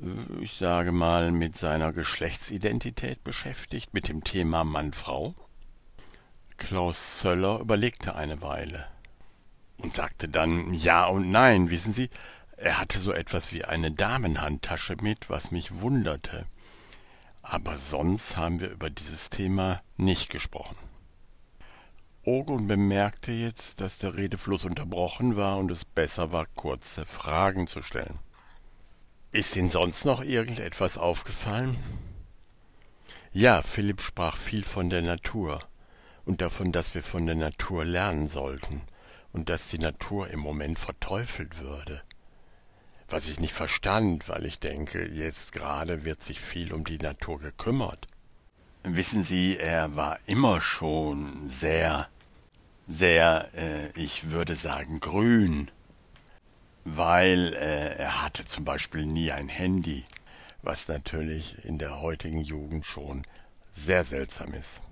äh, 0.00 0.42
ich 0.42 0.52
sage 0.52 0.92
mal, 0.92 1.32
mit 1.32 1.56
seiner 1.56 1.92
Geschlechtsidentität 1.92 3.24
beschäftigt, 3.24 3.92
mit 3.92 4.08
dem 4.08 4.22
Thema 4.22 4.62
Mann-Frau? 4.62 5.34
Klaus 6.58 7.20
Söller 7.20 7.60
überlegte 7.60 8.14
eine 8.16 8.42
Weile 8.42 8.88
und 9.78 9.94
sagte 9.94 10.28
dann 10.28 10.74
Ja 10.74 11.06
und 11.06 11.30
Nein, 11.30 11.70
wissen 11.70 11.94
Sie, 11.94 12.10
er 12.56 12.78
hatte 12.78 12.98
so 12.98 13.12
etwas 13.12 13.52
wie 13.52 13.64
eine 13.64 13.92
Damenhandtasche 13.92 14.96
mit, 15.00 15.30
was 15.30 15.52
mich 15.52 15.80
wunderte. 15.80 16.46
Aber 17.42 17.76
sonst 17.76 18.36
haben 18.36 18.60
wir 18.60 18.70
über 18.70 18.90
dieses 18.90 19.30
Thema 19.30 19.80
nicht 19.96 20.28
gesprochen. 20.30 20.76
Ogun 22.24 22.66
bemerkte 22.66 23.32
jetzt, 23.32 23.80
dass 23.80 23.98
der 23.98 24.16
Redefluss 24.16 24.64
unterbrochen 24.64 25.36
war 25.36 25.56
und 25.56 25.70
es 25.70 25.84
besser 25.84 26.32
war, 26.32 26.46
kurze 26.56 27.06
Fragen 27.06 27.68
zu 27.68 27.80
stellen. 27.80 28.18
Ist 29.30 29.56
Ihnen 29.56 29.68
sonst 29.68 30.04
noch 30.04 30.22
irgendetwas 30.22 30.98
aufgefallen? 30.98 31.78
Ja, 33.32 33.62
Philipp 33.62 34.02
sprach 34.02 34.36
viel 34.36 34.64
von 34.64 34.90
der 34.90 35.02
Natur 35.02 35.67
und 36.28 36.42
davon, 36.42 36.72
dass 36.72 36.94
wir 36.94 37.02
von 37.02 37.24
der 37.24 37.36
Natur 37.36 37.86
lernen 37.86 38.28
sollten 38.28 38.82
und 39.32 39.48
dass 39.48 39.68
die 39.68 39.78
Natur 39.78 40.28
im 40.28 40.40
Moment 40.40 40.78
verteufelt 40.78 41.58
würde. 41.58 42.02
Was 43.08 43.30
ich 43.30 43.40
nicht 43.40 43.54
verstand, 43.54 44.28
weil 44.28 44.44
ich 44.44 44.58
denke, 44.58 45.08
jetzt 45.08 45.52
gerade 45.52 46.04
wird 46.04 46.22
sich 46.22 46.38
viel 46.38 46.74
um 46.74 46.84
die 46.84 46.98
Natur 46.98 47.40
gekümmert. 47.40 48.06
Wissen 48.82 49.24
Sie, 49.24 49.56
er 49.56 49.96
war 49.96 50.18
immer 50.26 50.60
schon 50.60 51.48
sehr 51.48 52.08
sehr, 52.86 53.48
äh, 53.54 53.88
ich 53.98 54.30
würde 54.30 54.54
sagen, 54.54 55.00
grün, 55.00 55.70
weil 56.84 57.54
äh, 57.54 57.96
er 57.96 58.22
hatte 58.22 58.44
zum 58.44 58.66
Beispiel 58.66 59.06
nie 59.06 59.32
ein 59.32 59.48
Handy, 59.48 60.04
was 60.60 60.88
natürlich 60.88 61.64
in 61.64 61.78
der 61.78 62.02
heutigen 62.02 62.40
Jugend 62.40 62.84
schon 62.84 63.22
sehr 63.74 64.04
seltsam 64.04 64.52
ist. 64.52 64.82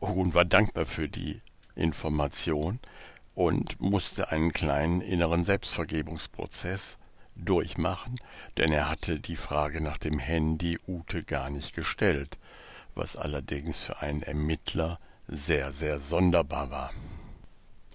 Huhn 0.00 0.34
war 0.34 0.44
dankbar 0.44 0.86
für 0.86 1.08
die 1.08 1.40
Information 1.74 2.80
und 3.34 3.80
musste 3.80 4.30
einen 4.30 4.52
kleinen 4.52 5.00
inneren 5.00 5.44
Selbstvergebungsprozess 5.44 6.98
durchmachen, 7.36 8.20
denn 8.56 8.72
er 8.72 8.88
hatte 8.88 9.18
die 9.18 9.36
Frage 9.36 9.80
nach 9.80 9.98
dem 9.98 10.18
Handy 10.18 10.78
Ute 10.86 11.24
gar 11.24 11.50
nicht 11.50 11.74
gestellt, 11.74 12.38
was 12.94 13.16
allerdings 13.16 13.78
für 13.78 14.00
einen 14.00 14.22
Ermittler 14.22 14.98
sehr, 15.26 15.72
sehr 15.72 15.98
sonderbar 15.98 16.70
war. 16.70 16.92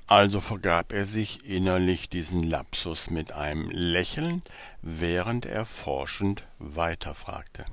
Also 0.07 0.41
vergab 0.41 0.91
er 0.91 1.05
sich 1.05 1.45
innerlich 1.45 2.09
diesen 2.09 2.41
Lapsus 2.41 3.11
mit 3.11 3.31
einem 3.31 3.69
Lächeln, 3.69 4.41
während 4.81 5.45
er 5.45 5.65
forschend 5.67 6.43
weiterfragte. 6.57 7.63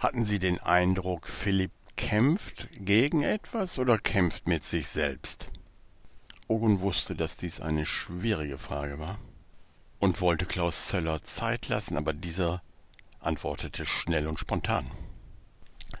Hatten 0.00 0.24
Sie 0.24 0.40
den 0.40 0.58
Eindruck, 0.58 1.28
Philipp 1.28 1.70
kämpft 1.96 2.68
gegen 2.72 3.22
etwas 3.22 3.78
oder 3.78 3.98
kämpft 3.98 4.48
mit 4.48 4.64
sich 4.64 4.88
selbst? 4.88 5.48
Ogun 6.48 6.80
wusste, 6.80 7.16
dass 7.16 7.36
dies 7.36 7.60
eine 7.60 7.86
schwierige 7.86 8.58
Frage 8.58 8.98
war 8.98 9.18
und 9.98 10.20
wollte 10.20 10.46
Klaus 10.46 10.86
Zeller 10.86 11.22
Zeit 11.22 11.68
lassen, 11.68 11.96
aber 11.96 12.12
dieser 12.12 12.62
antwortete 13.18 13.84
schnell 13.84 14.28
und 14.28 14.38
spontan. 14.38 14.90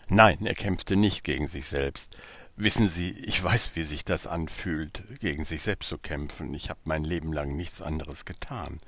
Nein, 0.08 0.46
er 0.46 0.54
kämpfte 0.54 0.96
nicht 0.96 1.24
gegen 1.24 1.48
sich 1.48 1.66
selbst. 1.66 2.16
Wissen 2.54 2.88
Sie, 2.88 3.10
ich 3.10 3.42
weiß, 3.42 3.72
wie 3.74 3.82
sich 3.82 4.04
das 4.04 4.26
anfühlt, 4.26 5.02
gegen 5.20 5.44
sich 5.44 5.62
selbst 5.62 5.88
zu 5.88 5.98
kämpfen. 5.98 6.54
Ich 6.54 6.70
habe 6.70 6.80
mein 6.84 7.04
Leben 7.04 7.32
lang 7.32 7.56
nichts 7.56 7.82
anderes 7.82 8.24
getan. 8.24 8.78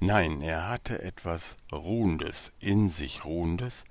Nein, 0.00 0.42
er 0.42 0.68
hatte 0.68 1.02
etwas 1.02 1.56
Ruhendes, 1.72 2.52
in 2.60 2.90
sich 2.90 3.24
Ruhendes, 3.24 3.84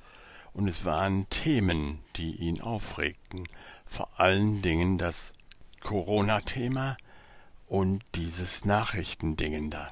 und 0.57 0.67
es 0.67 0.85
waren 0.85 1.29
Themen, 1.29 1.99
die 2.15 2.35
ihn 2.35 2.61
aufregten, 2.61 3.47
vor 3.85 4.09
allen 4.19 4.63
Dingen 4.63 4.97
das 4.97 5.31
Corona-Thema 5.81 6.97
und 7.67 8.03
dieses 8.15 8.65
Nachrichtendingen 8.65 9.69
da. 9.69 9.91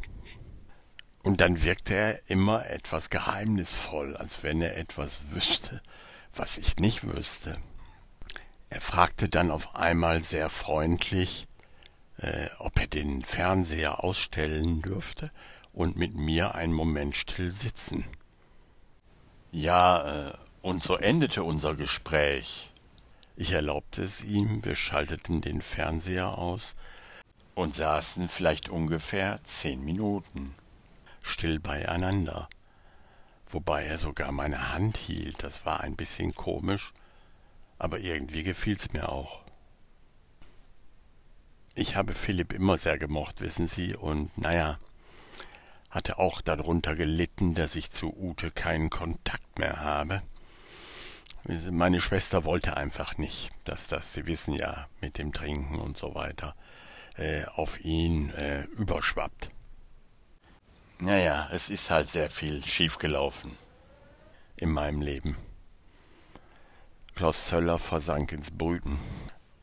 Und 1.22 1.40
dann 1.40 1.64
wirkte 1.64 1.94
er 1.94 2.30
immer 2.30 2.66
etwas 2.66 3.12
geheimnisvoll, 3.12 4.18
als 4.18 4.42
wenn 4.42 4.60
er 4.60 4.76
etwas 4.76 5.30
wüsste, 5.30 5.84
was 6.34 6.58
ich 6.58 6.78
nicht 6.78 7.04
wüsste. 7.04 7.60
Er 8.72 8.82
fragte 8.82 9.30
dann 9.30 9.52
auf 9.52 9.76
einmal 9.76 10.24
sehr 10.24 10.50
freundlich, 10.50 11.48
äh, 12.18 12.48
ob 12.58 12.80
er 12.80 12.88
den 12.88 13.24
Fernseher 13.24 14.04
ausstellen 14.04 14.82
dürfte 14.82 15.32
und 15.74 15.96
mit 15.96 16.16
mir 16.16 16.56
einen 16.56 16.74
Moment 16.74 17.16
still 17.16 17.52
sitzen. 17.52 18.06
Ja, 19.52 20.30
äh, 20.30 20.34
und 20.66 20.84
so 20.84 20.98
endete 20.98 21.44
unser 21.44 21.76
Gespräch. 21.76 22.72
Ich 23.36 23.52
erlaubte 23.52 24.04
es 24.04 24.24
ihm, 24.24 24.64
wir 24.64 24.76
schalteten 24.76 25.42
den 25.42 25.62
Fernseher 25.62 26.38
aus 26.38 26.76
und 27.54 27.74
saßen 27.74 28.30
vielleicht 28.30 28.70
ungefähr 28.70 29.40
zehn 29.44 29.84
Minuten 29.84 30.56
still 31.22 31.60
beieinander 31.60 32.50
wobei 33.48 33.86
er 33.86 33.98
sogar 33.98 34.32
meine 34.34 34.74
Hand 34.74 34.98
hielt. 34.98 35.42
Das 35.42 35.66
war 35.66 35.80
ein 35.80 35.96
bisschen 35.96 36.36
komisch, 36.36 36.92
aber 37.80 38.00
irgendwie 38.00 38.44
gefiel's 38.44 38.92
mir 38.92 39.10
auch. 39.10 39.44
Ich 41.74 41.96
habe 41.96 42.14
Philipp 42.14 42.54
immer 42.54 42.78
sehr 42.78 42.98
gemocht, 42.98 43.42
wissen 43.42 43.68
Sie, 43.68 43.96
und 43.96 44.38
naja, 44.38 44.78
hatte 45.90 46.20
auch 46.20 46.42
darunter 46.42 46.96
gelitten, 46.96 47.56
dass 47.56 47.76
ich 47.76 47.92
zu 47.92 48.14
Ute 48.14 48.52
keinen 48.52 48.90
Kontakt 48.90 49.60
mehr 49.60 49.82
habe. 49.82 50.22
Meine 51.48 52.02
Schwester 52.02 52.44
wollte 52.44 52.76
einfach 52.76 53.20
nicht, 53.20 53.52
dass 53.66 53.88
das, 53.88 54.14
Sie 54.14 54.26
wissen 54.26 54.54
ja, 54.56 54.88
mit 55.00 55.20
dem 55.20 55.32
Trinken 55.32 55.80
und 55.80 55.96
so 55.96 56.16
weiter, 56.16 56.56
äh, 57.18 57.46
auf 57.46 57.80
ihn 57.82 58.32
äh, 58.32 58.64
überschwappt. 58.78 59.50
Naja, 60.98 61.48
es 61.52 61.70
ist 61.70 61.92
halt 61.92 62.10
sehr 62.10 62.32
viel 62.32 62.66
schiefgelaufen 62.66 63.58
in 64.58 64.72
meinem 64.72 65.02
Leben. 65.02 65.36
Klaus 67.14 67.46
Zöller 67.46 67.78
versank 67.78 68.32
ins 68.32 68.50
Brüten. 68.50 68.98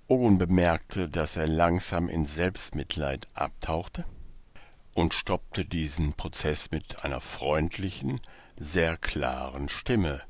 Ogun 0.06 0.38
bemerkte, 0.38 1.08
dass 1.08 1.36
er 1.36 1.46
langsam 1.46 2.08
in 2.08 2.26
Selbstmitleid 2.26 3.28
abtauchte 3.34 4.04
und 4.94 5.14
stoppte 5.14 5.64
diesen 5.64 6.12
Prozess 6.12 6.70
mit 6.70 7.04
einer 7.04 7.20
freundlichen, 7.20 8.20
sehr 8.56 8.96
klaren 8.96 9.68
Stimme. 9.68 10.20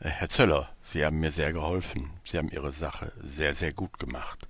Äh, 0.00 0.08
Herr 0.08 0.28
Zöller, 0.28 0.68
Sie 0.82 1.04
haben 1.04 1.20
mir 1.20 1.30
sehr 1.30 1.52
geholfen. 1.52 2.10
Sie 2.24 2.38
haben 2.38 2.50
Ihre 2.50 2.72
Sache 2.72 3.12
sehr, 3.22 3.54
sehr 3.54 3.72
gut 3.72 3.98
gemacht. 3.98 4.48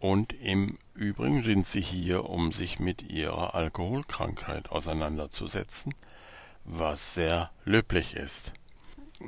Und 0.00 0.32
im 0.32 0.78
Übrigen 0.94 1.44
sind 1.44 1.64
Sie 1.64 1.80
hier, 1.80 2.28
um 2.28 2.52
sich 2.52 2.80
mit 2.80 3.02
Ihrer 3.02 3.54
Alkoholkrankheit 3.54 4.70
auseinanderzusetzen, 4.70 5.94
was 6.64 7.14
sehr 7.14 7.50
löblich 7.64 8.14
ist. 8.14 8.52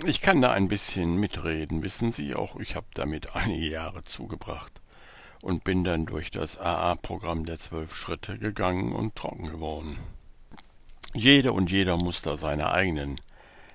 Ich 0.04 0.20
kann 0.20 0.42
da 0.42 0.52
ein 0.52 0.66
bisschen 0.66 1.16
mitreden, 1.16 1.82
wissen 1.82 2.10
Sie, 2.10 2.34
auch 2.34 2.56
ich 2.56 2.74
habe 2.74 2.87
damit 2.94 3.37
einige 3.37 3.68
Jahre 3.68 4.02
zugebracht 4.02 4.72
und 5.40 5.62
bin 5.62 5.84
dann 5.84 6.06
durch 6.06 6.32
das 6.32 6.58
AA-Programm 6.58 7.46
der 7.46 7.58
zwölf 7.60 7.94
Schritte 7.94 8.38
gegangen 8.38 8.92
und 8.92 9.14
trocken 9.14 9.48
geworden. 9.48 9.98
Jede 11.12 11.52
und 11.52 11.70
jeder 11.70 11.96
muss 11.96 12.22
da 12.22 12.37
seine 12.37 12.72
eigenen 12.72 13.20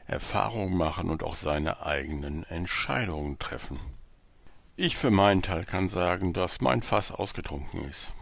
Erfahrungen 0.09 0.77
machen 0.77 1.09
und 1.09 1.23
auch 1.23 1.35
seine 1.35 1.85
eigenen 1.85 2.43
Entscheidungen 2.43 3.39
treffen. 3.39 3.79
Ich 4.75 4.97
für 4.97 5.11
meinen 5.11 5.41
Teil 5.41 5.65
kann 5.65 5.89
sagen, 5.89 6.33
dass 6.33 6.61
mein 6.61 6.81
Fass 6.81 7.11
ausgetrunken 7.11 7.83
ist. 7.83 8.13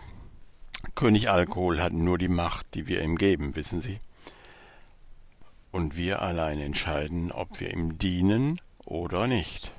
König 0.95 1.29
Alkohol 1.29 1.81
hat 1.81 1.93
nur 1.93 2.17
die 2.17 2.27
Macht, 2.27 2.73
die 2.75 2.87
wir 2.87 3.03
ihm 3.03 3.17
geben, 3.17 3.55
wissen 3.55 3.81
Sie. 3.81 3.99
Und 5.71 5.95
wir 5.95 6.21
allein 6.21 6.59
entscheiden, 6.59 7.31
ob 7.31 7.59
wir 7.59 7.71
ihm 7.71 7.97
dienen 7.97 8.59
oder 8.85 9.27
nicht. 9.27 9.71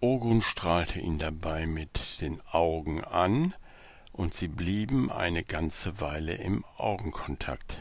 Ogun 0.00 0.42
strahlte 0.42 1.00
ihn 1.00 1.18
dabei 1.18 1.66
mit 1.66 2.20
den 2.20 2.42
Augen 2.50 3.02
an, 3.02 3.54
und 4.12 4.32
sie 4.32 4.48
blieben 4.48 5.10
eine 5.10 5.42
ganze 5.42 6.00
Weile 6.00 6.34
im 6.34 6.64
Augenkontakt. 6.76 7.80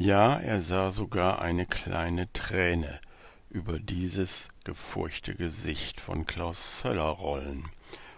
Ja, 0.00 0.38
er 0.38 0.60
sah 0.60 0.92
sogar 0.92 1.42
eine 1.42 1.66
kleine 1.66 2.32
Träne 2.32 3.00
über 3.50 3.80
dieses 3.80 4.46
gefurchte 4.62 5.34
Gesicht 5.34 6.00
von 6.00 6.24
Klaus 6.24 6.78
Söller 6.78 7.02
rollen, 7.02 7.68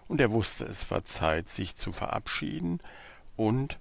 und 0.07 0.21
er 0.21 0.31
wusste, 0.31 0.67
es 0.67 0.91
war 0.91 1.05
Zeit, 1.05 1.49
sich 1.49 1.77
zu 1.77 1.91
verabschieden 1.91 2.83
und 3.35 3.79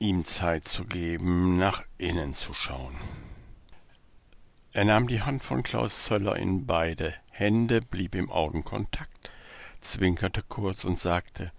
ihm 0.00 0.24
Zeit 0.24 0.64
zu 0.64 0.84
geben, 0.84 1.58
nach 1.58 1.84
innen 1.96 2.34
zu 2.34 2.52
schauen. 2.54 2.96
Er 4.72 4.84
nahm 4.84 5.06
die 5.06 5.22
Hand 5.22 5.44
von 5.44 5.62
Klaus 5.62 6.06
Söller 6.06 6.34
in 6.34 6.66
beide 6.66 7.14
Hände, 7.30 7.82
blieb 7.82 8.16
im 8.16 8.32
Augenkontakt, 8.32 9.30
zwinkerte 9.80 10.42
kurz 10.42 10.84
und 10.84 10.98
sagte 10.98 11.52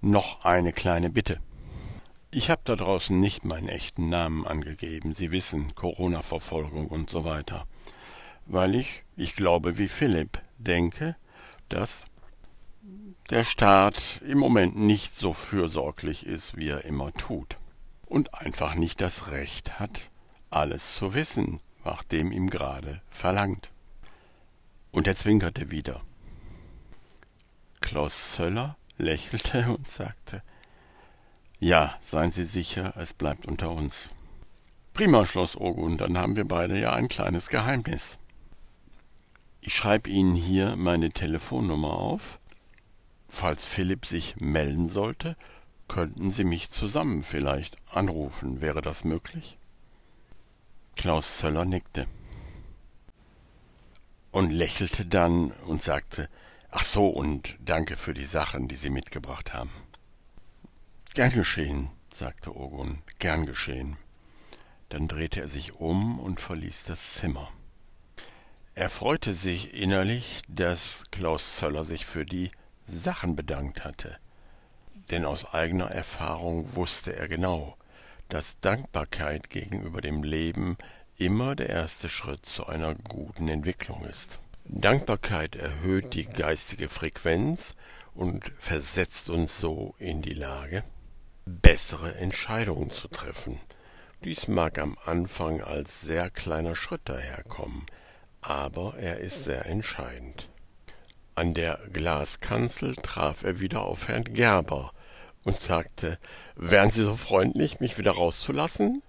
Noch 0.00 0.44
eine 0.44 0.72
kleine 0.72 1.10
Bitte. 1.10 1.40
Ich 2.36 2.50
habe 2.50 2.62
da 2.64 2.74
draußen 2.74 3.20
nicht 3.20 3.44
meinen 3.44 3.68
echten 3.68 4.08
Namen 4.08 4.44
angegeben, 4.44 5.14
Sie 5.14 5.30
wissen, 5.30 5.72
Corona-Verfolgung 5.76 6.88
und 6.88 7.08
so 7.08 7.24
weiter, 7.24 7.64
weil 8.46 8.74
ich, 8.74 9.04
ich 9.16 9.36
glaube 9.36 9.78
wie 9.78 9.86
Philipp, 9.86 10.42
denke, 10.58 11.14
dass 11.68 12.06
der 13.30 13.44
Staat 13.44 14.20
im 14.26 14.38
Moment 14.38 14.74
nicht 14.74 15.14
so 15.14 15.32
fürsorglich 15.32 16.26
ist, 16.26 16.56
wie 16.56 16.70
er 16.70 16.84
immer 16.84 17.12
tut, 17.12 17.56
und 18.04 18.34
einfach 18.34 18.74
nicht 18.74 19.00
das 19.00 19.30
Recht 19.30 19.78
hat, 19.78 20.10
alles 20.50 20.96
zu 20.96 21.14
wissen, 21.14 21.60
nachdem 21.84 22.32
ihm 22.32 22.50
gerade 22.50 23.00
verlangt. 23.08 23.70
Und 24.90 25.06
er 25.06 25.14
zwinkerte 25.14 25.70
wieder. 25.70 26.00
Klaus 27.80 28.34
Söller 28.34 28.76
lächelte 28.98 29.72
und 29.72 29.88
sagte 29.88 30.42
Ja, 31.58 31.96
seien 32.00 32.30
Sie 32.30 32.44
sicher, 32.44 32.94
es 32.96 33.14
bleibt 33.14 33.46
unter 33.46 33.70
uns. 33.70 34.10
Prima, 34.92 35.24
Schloss 35.26 35.56
Ogun, 35.56 35.98
dann 35.98 36.18
haben 36.18 36.36
wir 36.36 36.46
beide 36.46 36.78
ja 36.78 36.92
ein 36.92 37.08
kleines 37.08 37.48
Geheimnis. 37.48 38.18
Ich 39.60 39.74
schreibe 39.74 40.10
Ihnen 40.10 40.34
hier 40.34 40.76
meine 40.76 41.10
Telefonnummer 41.10 41.94
auf. 41.94 42.38
Falls 43.28 43.64
Philipp 43.64 44.06
sich 44.06 44.36
melden 44.36 44.88
sollte, 44.88 45.36
könnten 45.88 46.30
Sie 46.30 46.44
mich 46.44 46.70
zusammen 46.70 47.24
vielleicht 47.24 47.76
anrufen. 47.90 48.60
Wäre 48.60 48.82
das 48.82 49.04
möglich? 49.04 49.58
Klaus 50.96 51.38
Söller 51.38 51.64
nickte 51.64 52.06
und 54.30 54.50
lächelte 54.50 55.06
dann 55.06 55.50
und 55.66 55.82
sagte 55.82 56.28
Ach 56.70 56.82
so, 56.82 57.08
und 57.08 57.56
danke 57.60 57.96
für 57.96 58.14
die 58.14 58.24
Sachen, 58.24 58.66
die 58.66 58.74
Sie 58.74 58.90
mitgebracht 58.90 59.54
haben. 59.54 59.70
Gern 61.14 61.30
geschehen, 61.30 61.90
sagte 62.12 62.56
Ogun, 62.56 63.00
gern 63.20 63.46
geschehen. 63.46 63.98
Dann 64.88 65.06
drehte 65.06 65.42
er 65.42 65.46
sich 65.46 65.74
um 65.74 66.18
und 66.18 66.40
verließ 66.40 66.86
das 66.86 67.14
Zimmer. 67.14 67.52
Er 68.74 68.90
freute 68.90 69.32
sich 69.32 69.74
innerlich, 69.74 70.42
dass 70.48 71.04
Klaus 71.12 71.54
Zöller 71.54 71.84
sich 71.84 72.04
für 72.04 72.26
die 72.26 72.50
Sachen 72.84 73.36
bedankt 73.36 73.84
hatte. 73.84 74.16
Denn 75.10 75.24
aus 75.24 75.54
eigener 75.54 75.88
Erfahrung 75.88 76.74
wusste 76.74 77.14
er 77.14 77.28
genau, 77.28 77.76
dass 78.28 78.58
Dankbarkeit 78.58 79.50
gegenüber 79.50 80.00
dem 80.00 80.24
Leben 80.24 80.76
immer 81.16 81.54
der 81.54 81.68
erste 81.68 82.08
Schritt 82.08 82.44
zu 82.44 82.66
einer 82.66 82.96
guten 82.96 83.46
Entwicklung 83.46 84.04
ist. 84.04 84.40
Dankbarkeit 84.64 85.54
erhöht 85.54 86.14
die 86.14 86.26
geistige 86.26 86.88
Frequenz 86.88 87.76
und 88.14 88.50
versetzt 88.58 89.30
uns 89.30 89.60
so 89.60 89.94
in 89.98 90.20
die 90.20 90.34
Lage, 90.34 90.82
bessere 91.46 92.14
Entscheidungen 92.16 92.90
zu 92.90 93.08
treffen. 93.08 93.60
Dies 94.24 94.48
mag 94.48 94.78
am 94.78 94.96
Anfang 95.04 95.60
als 95.60 96.00
sehr 96.00 96.30
kleiner 96.30 96.76
Schritt 96.76 97.02
daherkommen, 97.04 97.86
aber 98.40 98.96
er 98.98 99.20
ist 99.20 99.44
sehr 99.44 99.66
entscheidend. 99.66 100.48
An 101.34 101.54
der 101.54 101.80
Glaskanzel 101.92 102.94
traf 102.96 103.42
er 103.42 103.60
wieder 103.60 103.82
auf 103.82 104.08
Herrn 104.08 104.24
Gerber, 104.24 104.92
und 105.44 105.60
sagte, 105.60 106.18
wären 106.56 106.90
Sie 106.90 107.04
so 107.04 107.16
freundlich, 107.16 107.80
mich 107.80 107.98
wieder 107.98 108.12
rauszulassen? 108.12 109.02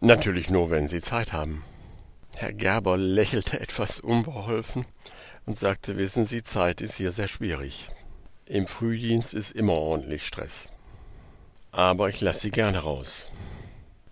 Natürlich 0.00 0.50
nur, 0.50 0.70
wenn 0.70 0.88
Sie 0.88 1.00
Zeit 1.00 1.32
haben. 1.32 1.62
Herr 2.36 2.52
Gerber 2.52 2.96
lächelte 2.96 3.60
etwas 3.60 4.00
unbeholfen 4.00 4.86
und 5.46 5.58
sagte, 5.58 5.96
wissen 5.96 6.26
Sie, 6.26 6.42
Zeit 6.42 6.80
ist 6.80 6.96
hier 6.96 7.12
sehr 7.12 7.28
schwierig. 7.28 7.88
Im 8.46 8.66
Frühdienst 8.66 9.34
ist 9.34 9.52
immer 9.52 9.74
ordentlich 9.74 10.26
Stress. 10.26 10.68
Aber 11.74 12.08
ich 12.08 12.20
lasse 12.20 12.40
Sie 12.40 12.50
gerne 12.52 12.78
raus. 12.78 13.26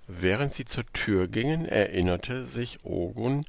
Während 0.08 0.52
sie 0.52 0.64
zur 0.64 0.84
Tür 0.92 1.28
gingen, 1.28 1.64
erinnerte 1.64 2.44
sich 2.44 2.84
Ogun 2.84 3.46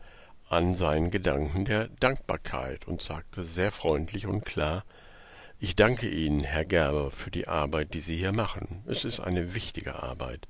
an 0.47 0.75
seinen 0.75 1.09
Gedanken 1.09 1.65
der 1.65 1.87
Dankbarkeit 1.99 2.87
und 2.87 3.01
sagte 3.01 3.41
sehr 3.43 3.71
freundlich 3.71 4.27
und 4.27 4.45
klar 4.45 4.83
ich 5.63 5.77
danke 5.77 6.09
Ihnen, 6.09 6.41
Herr 6.41 6.65
Gerber, 6.65 7.09
für 7.09 7.31
die 7.31 7.47
Arbeit, 7.47 7.93
die 7.93 8.01
Sie 8.01 8.17
hier 8.17 8.33
machen. 8.33 8.83
Es 8.85 9.05
ist 9.05 9.21
eine 9.21 9.55
wichtige 9.55 10.03
Arbeit, 10.03 10.45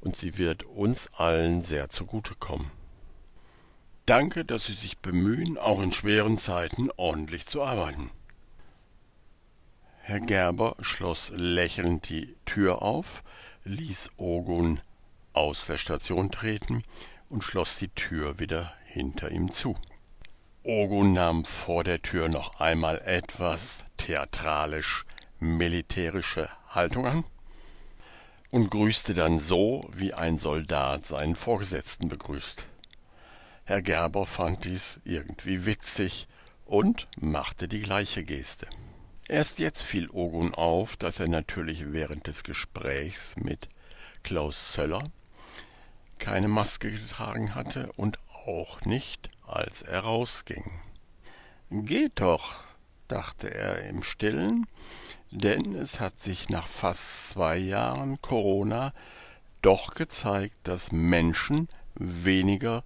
und 0.00 0.16
sie 0.16 0.36
wird 0.36 0.64
uns 0.64 1.08
allen 1.16 1.62
sehr 1.62 1.88
zugutekommen. 1.88 2.68
Danke, 4.04 4.44
dass 4.44 4.66
Sie 4.66 4.72
sich 4.72 4.98
bemühen, 4.98 5.58
auch 5.58 5.80
in 5.80 5.92
schweren 5.92 6.36
Zeiten 6.36 6.90
ordentlich 6.96 7.46
zu 7.46 7.62
arbeiten. 7.62 8.10
Herr 10.08 10.20
Gerber 10.20 10.74
schloss 10.80 11.32
lächelnd 11.36 12.08
die 12.08 12.34
Tür 12.46 12.80
auf, 12.80 13.22
ließ 13.64 14.12
Ogun 14.16 14.80
aus 15.34 15.66
der 15.66 15.76
Station 15.76 16.30
treten 16.30 16.82
und 17.28 17.44
schloss 17.44 17.78
die 17.78 17.90
Tür 17.90 18.38
wieder 18.38 18.72
hinter 18.86 19.30
ihm 19.30 19.50
zu. 19.50 19.76
Ogun 20.62 21.12
nahm 21.12 21.44
vor 21.44 21.84
der 21.84 22.00
Tür 22.00 22.30
noch 22.30 22.58
einmal 22.58 23.02
etwas 23.04 23.84
theatralisch 23.98 25.04
militärische 25.40 26.48
Haltung 26.70 27.04
an 27.04 27.24
und 28.50 28.70
grüßte 28.70 29.12
dann 29.12 29.38
so, 29.38 29.86
wie 29.92 30.14
ein 30.14 30.38
Soldat 30.38 31.04
seinen 31.04 31.36
Vorgesetzten 31.36 32.08
begrüßt. 32.08 32.64
Herr 33.64 33.82
Gerber 33.82 34.24
fand 34.24 34.64
dies 34.64 35.00
irgendwie 35.04 35.66
witzig 35.66 36.28
und 36.64 37.08
machte 37.18 37.68
die 37.68 37.82
gleiche 37.82 38.24
Geste. 38.24 38.68
Erst 39.28 39.58
jetzt 39.58 39.82
fiel 39.82 40.08
Ogun 40.08 40.54
auf, 40.54 40.96
dass 40.96 41.20
er 41.20 41.28
natürlich 41.28 41.92
während 41.92 42.26
des 42.26 42.44
Gesprächs 42.44 43.36
mit 43.36 43.68
Klaus 44.22 44.72
Söller 44.72 45.02
keine 46.18 46.48
Maske 46.48 46.90
getragen 46.90 47.54
hatte 47.54 47.92
und 47.96 48.18
auch 48.46 48.80
nicht 48.80 49.28
als 49.46 49.82
er 49.82 50.00
rausging. 50.00 50.64
Geht 51.70 52.20
doch, 52.22 52.54
dachte 53.06 53.52
er 53.52 53.86
im 53.90 54.02
stillen, 54.02 54.66
denn 55.30 55.74
es 55.74 56.00
hat 56.00 56.18
sich 56.18 56.48
nach 56.48 56.66
fast 56.66 57.28
zwei 57.28 57.58
Jahren 57.58 58.22
Corona 58.22 58.94
doch 59.60 59.92
gezeigt, 59.92 60.56
dass 60.62 60.90
Menschen 60.90 61.68
weniger 61.94 62.82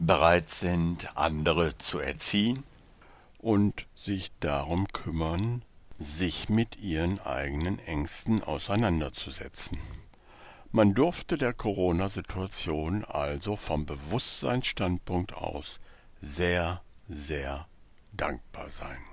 bereit 0.00 0.50
sind, 0.50 1.16
andere 1.16 1.78
zu 1.78 2.00
erziehen 2.00 2.64
und 3.40 3.86
sich 3.94 4.32
darum 4.40 4.86
kümmern, 4.88 5.64
sich 5.98 6.48
mit 6.48 6.76
ihren 6.76 7.18
eigenen 7.20 7.78
Ängsten 7.80 8.42
auseinanderzusetzen. 8.42 9.78
Man 10.72 10.94
durfte 10.94 11.36
der 11.36 11.52
Corona-Situation 11.52 13.04
also 13.04 13.56
vom 13.56 13.86
Bewusstseinsstandpunkt 13.86 15.34
aus 15.34 15.80
sehr, 16.20 16.82
sehr 17.08 17.66
dankbar 18.12 18.70
sein. 18.70 19.09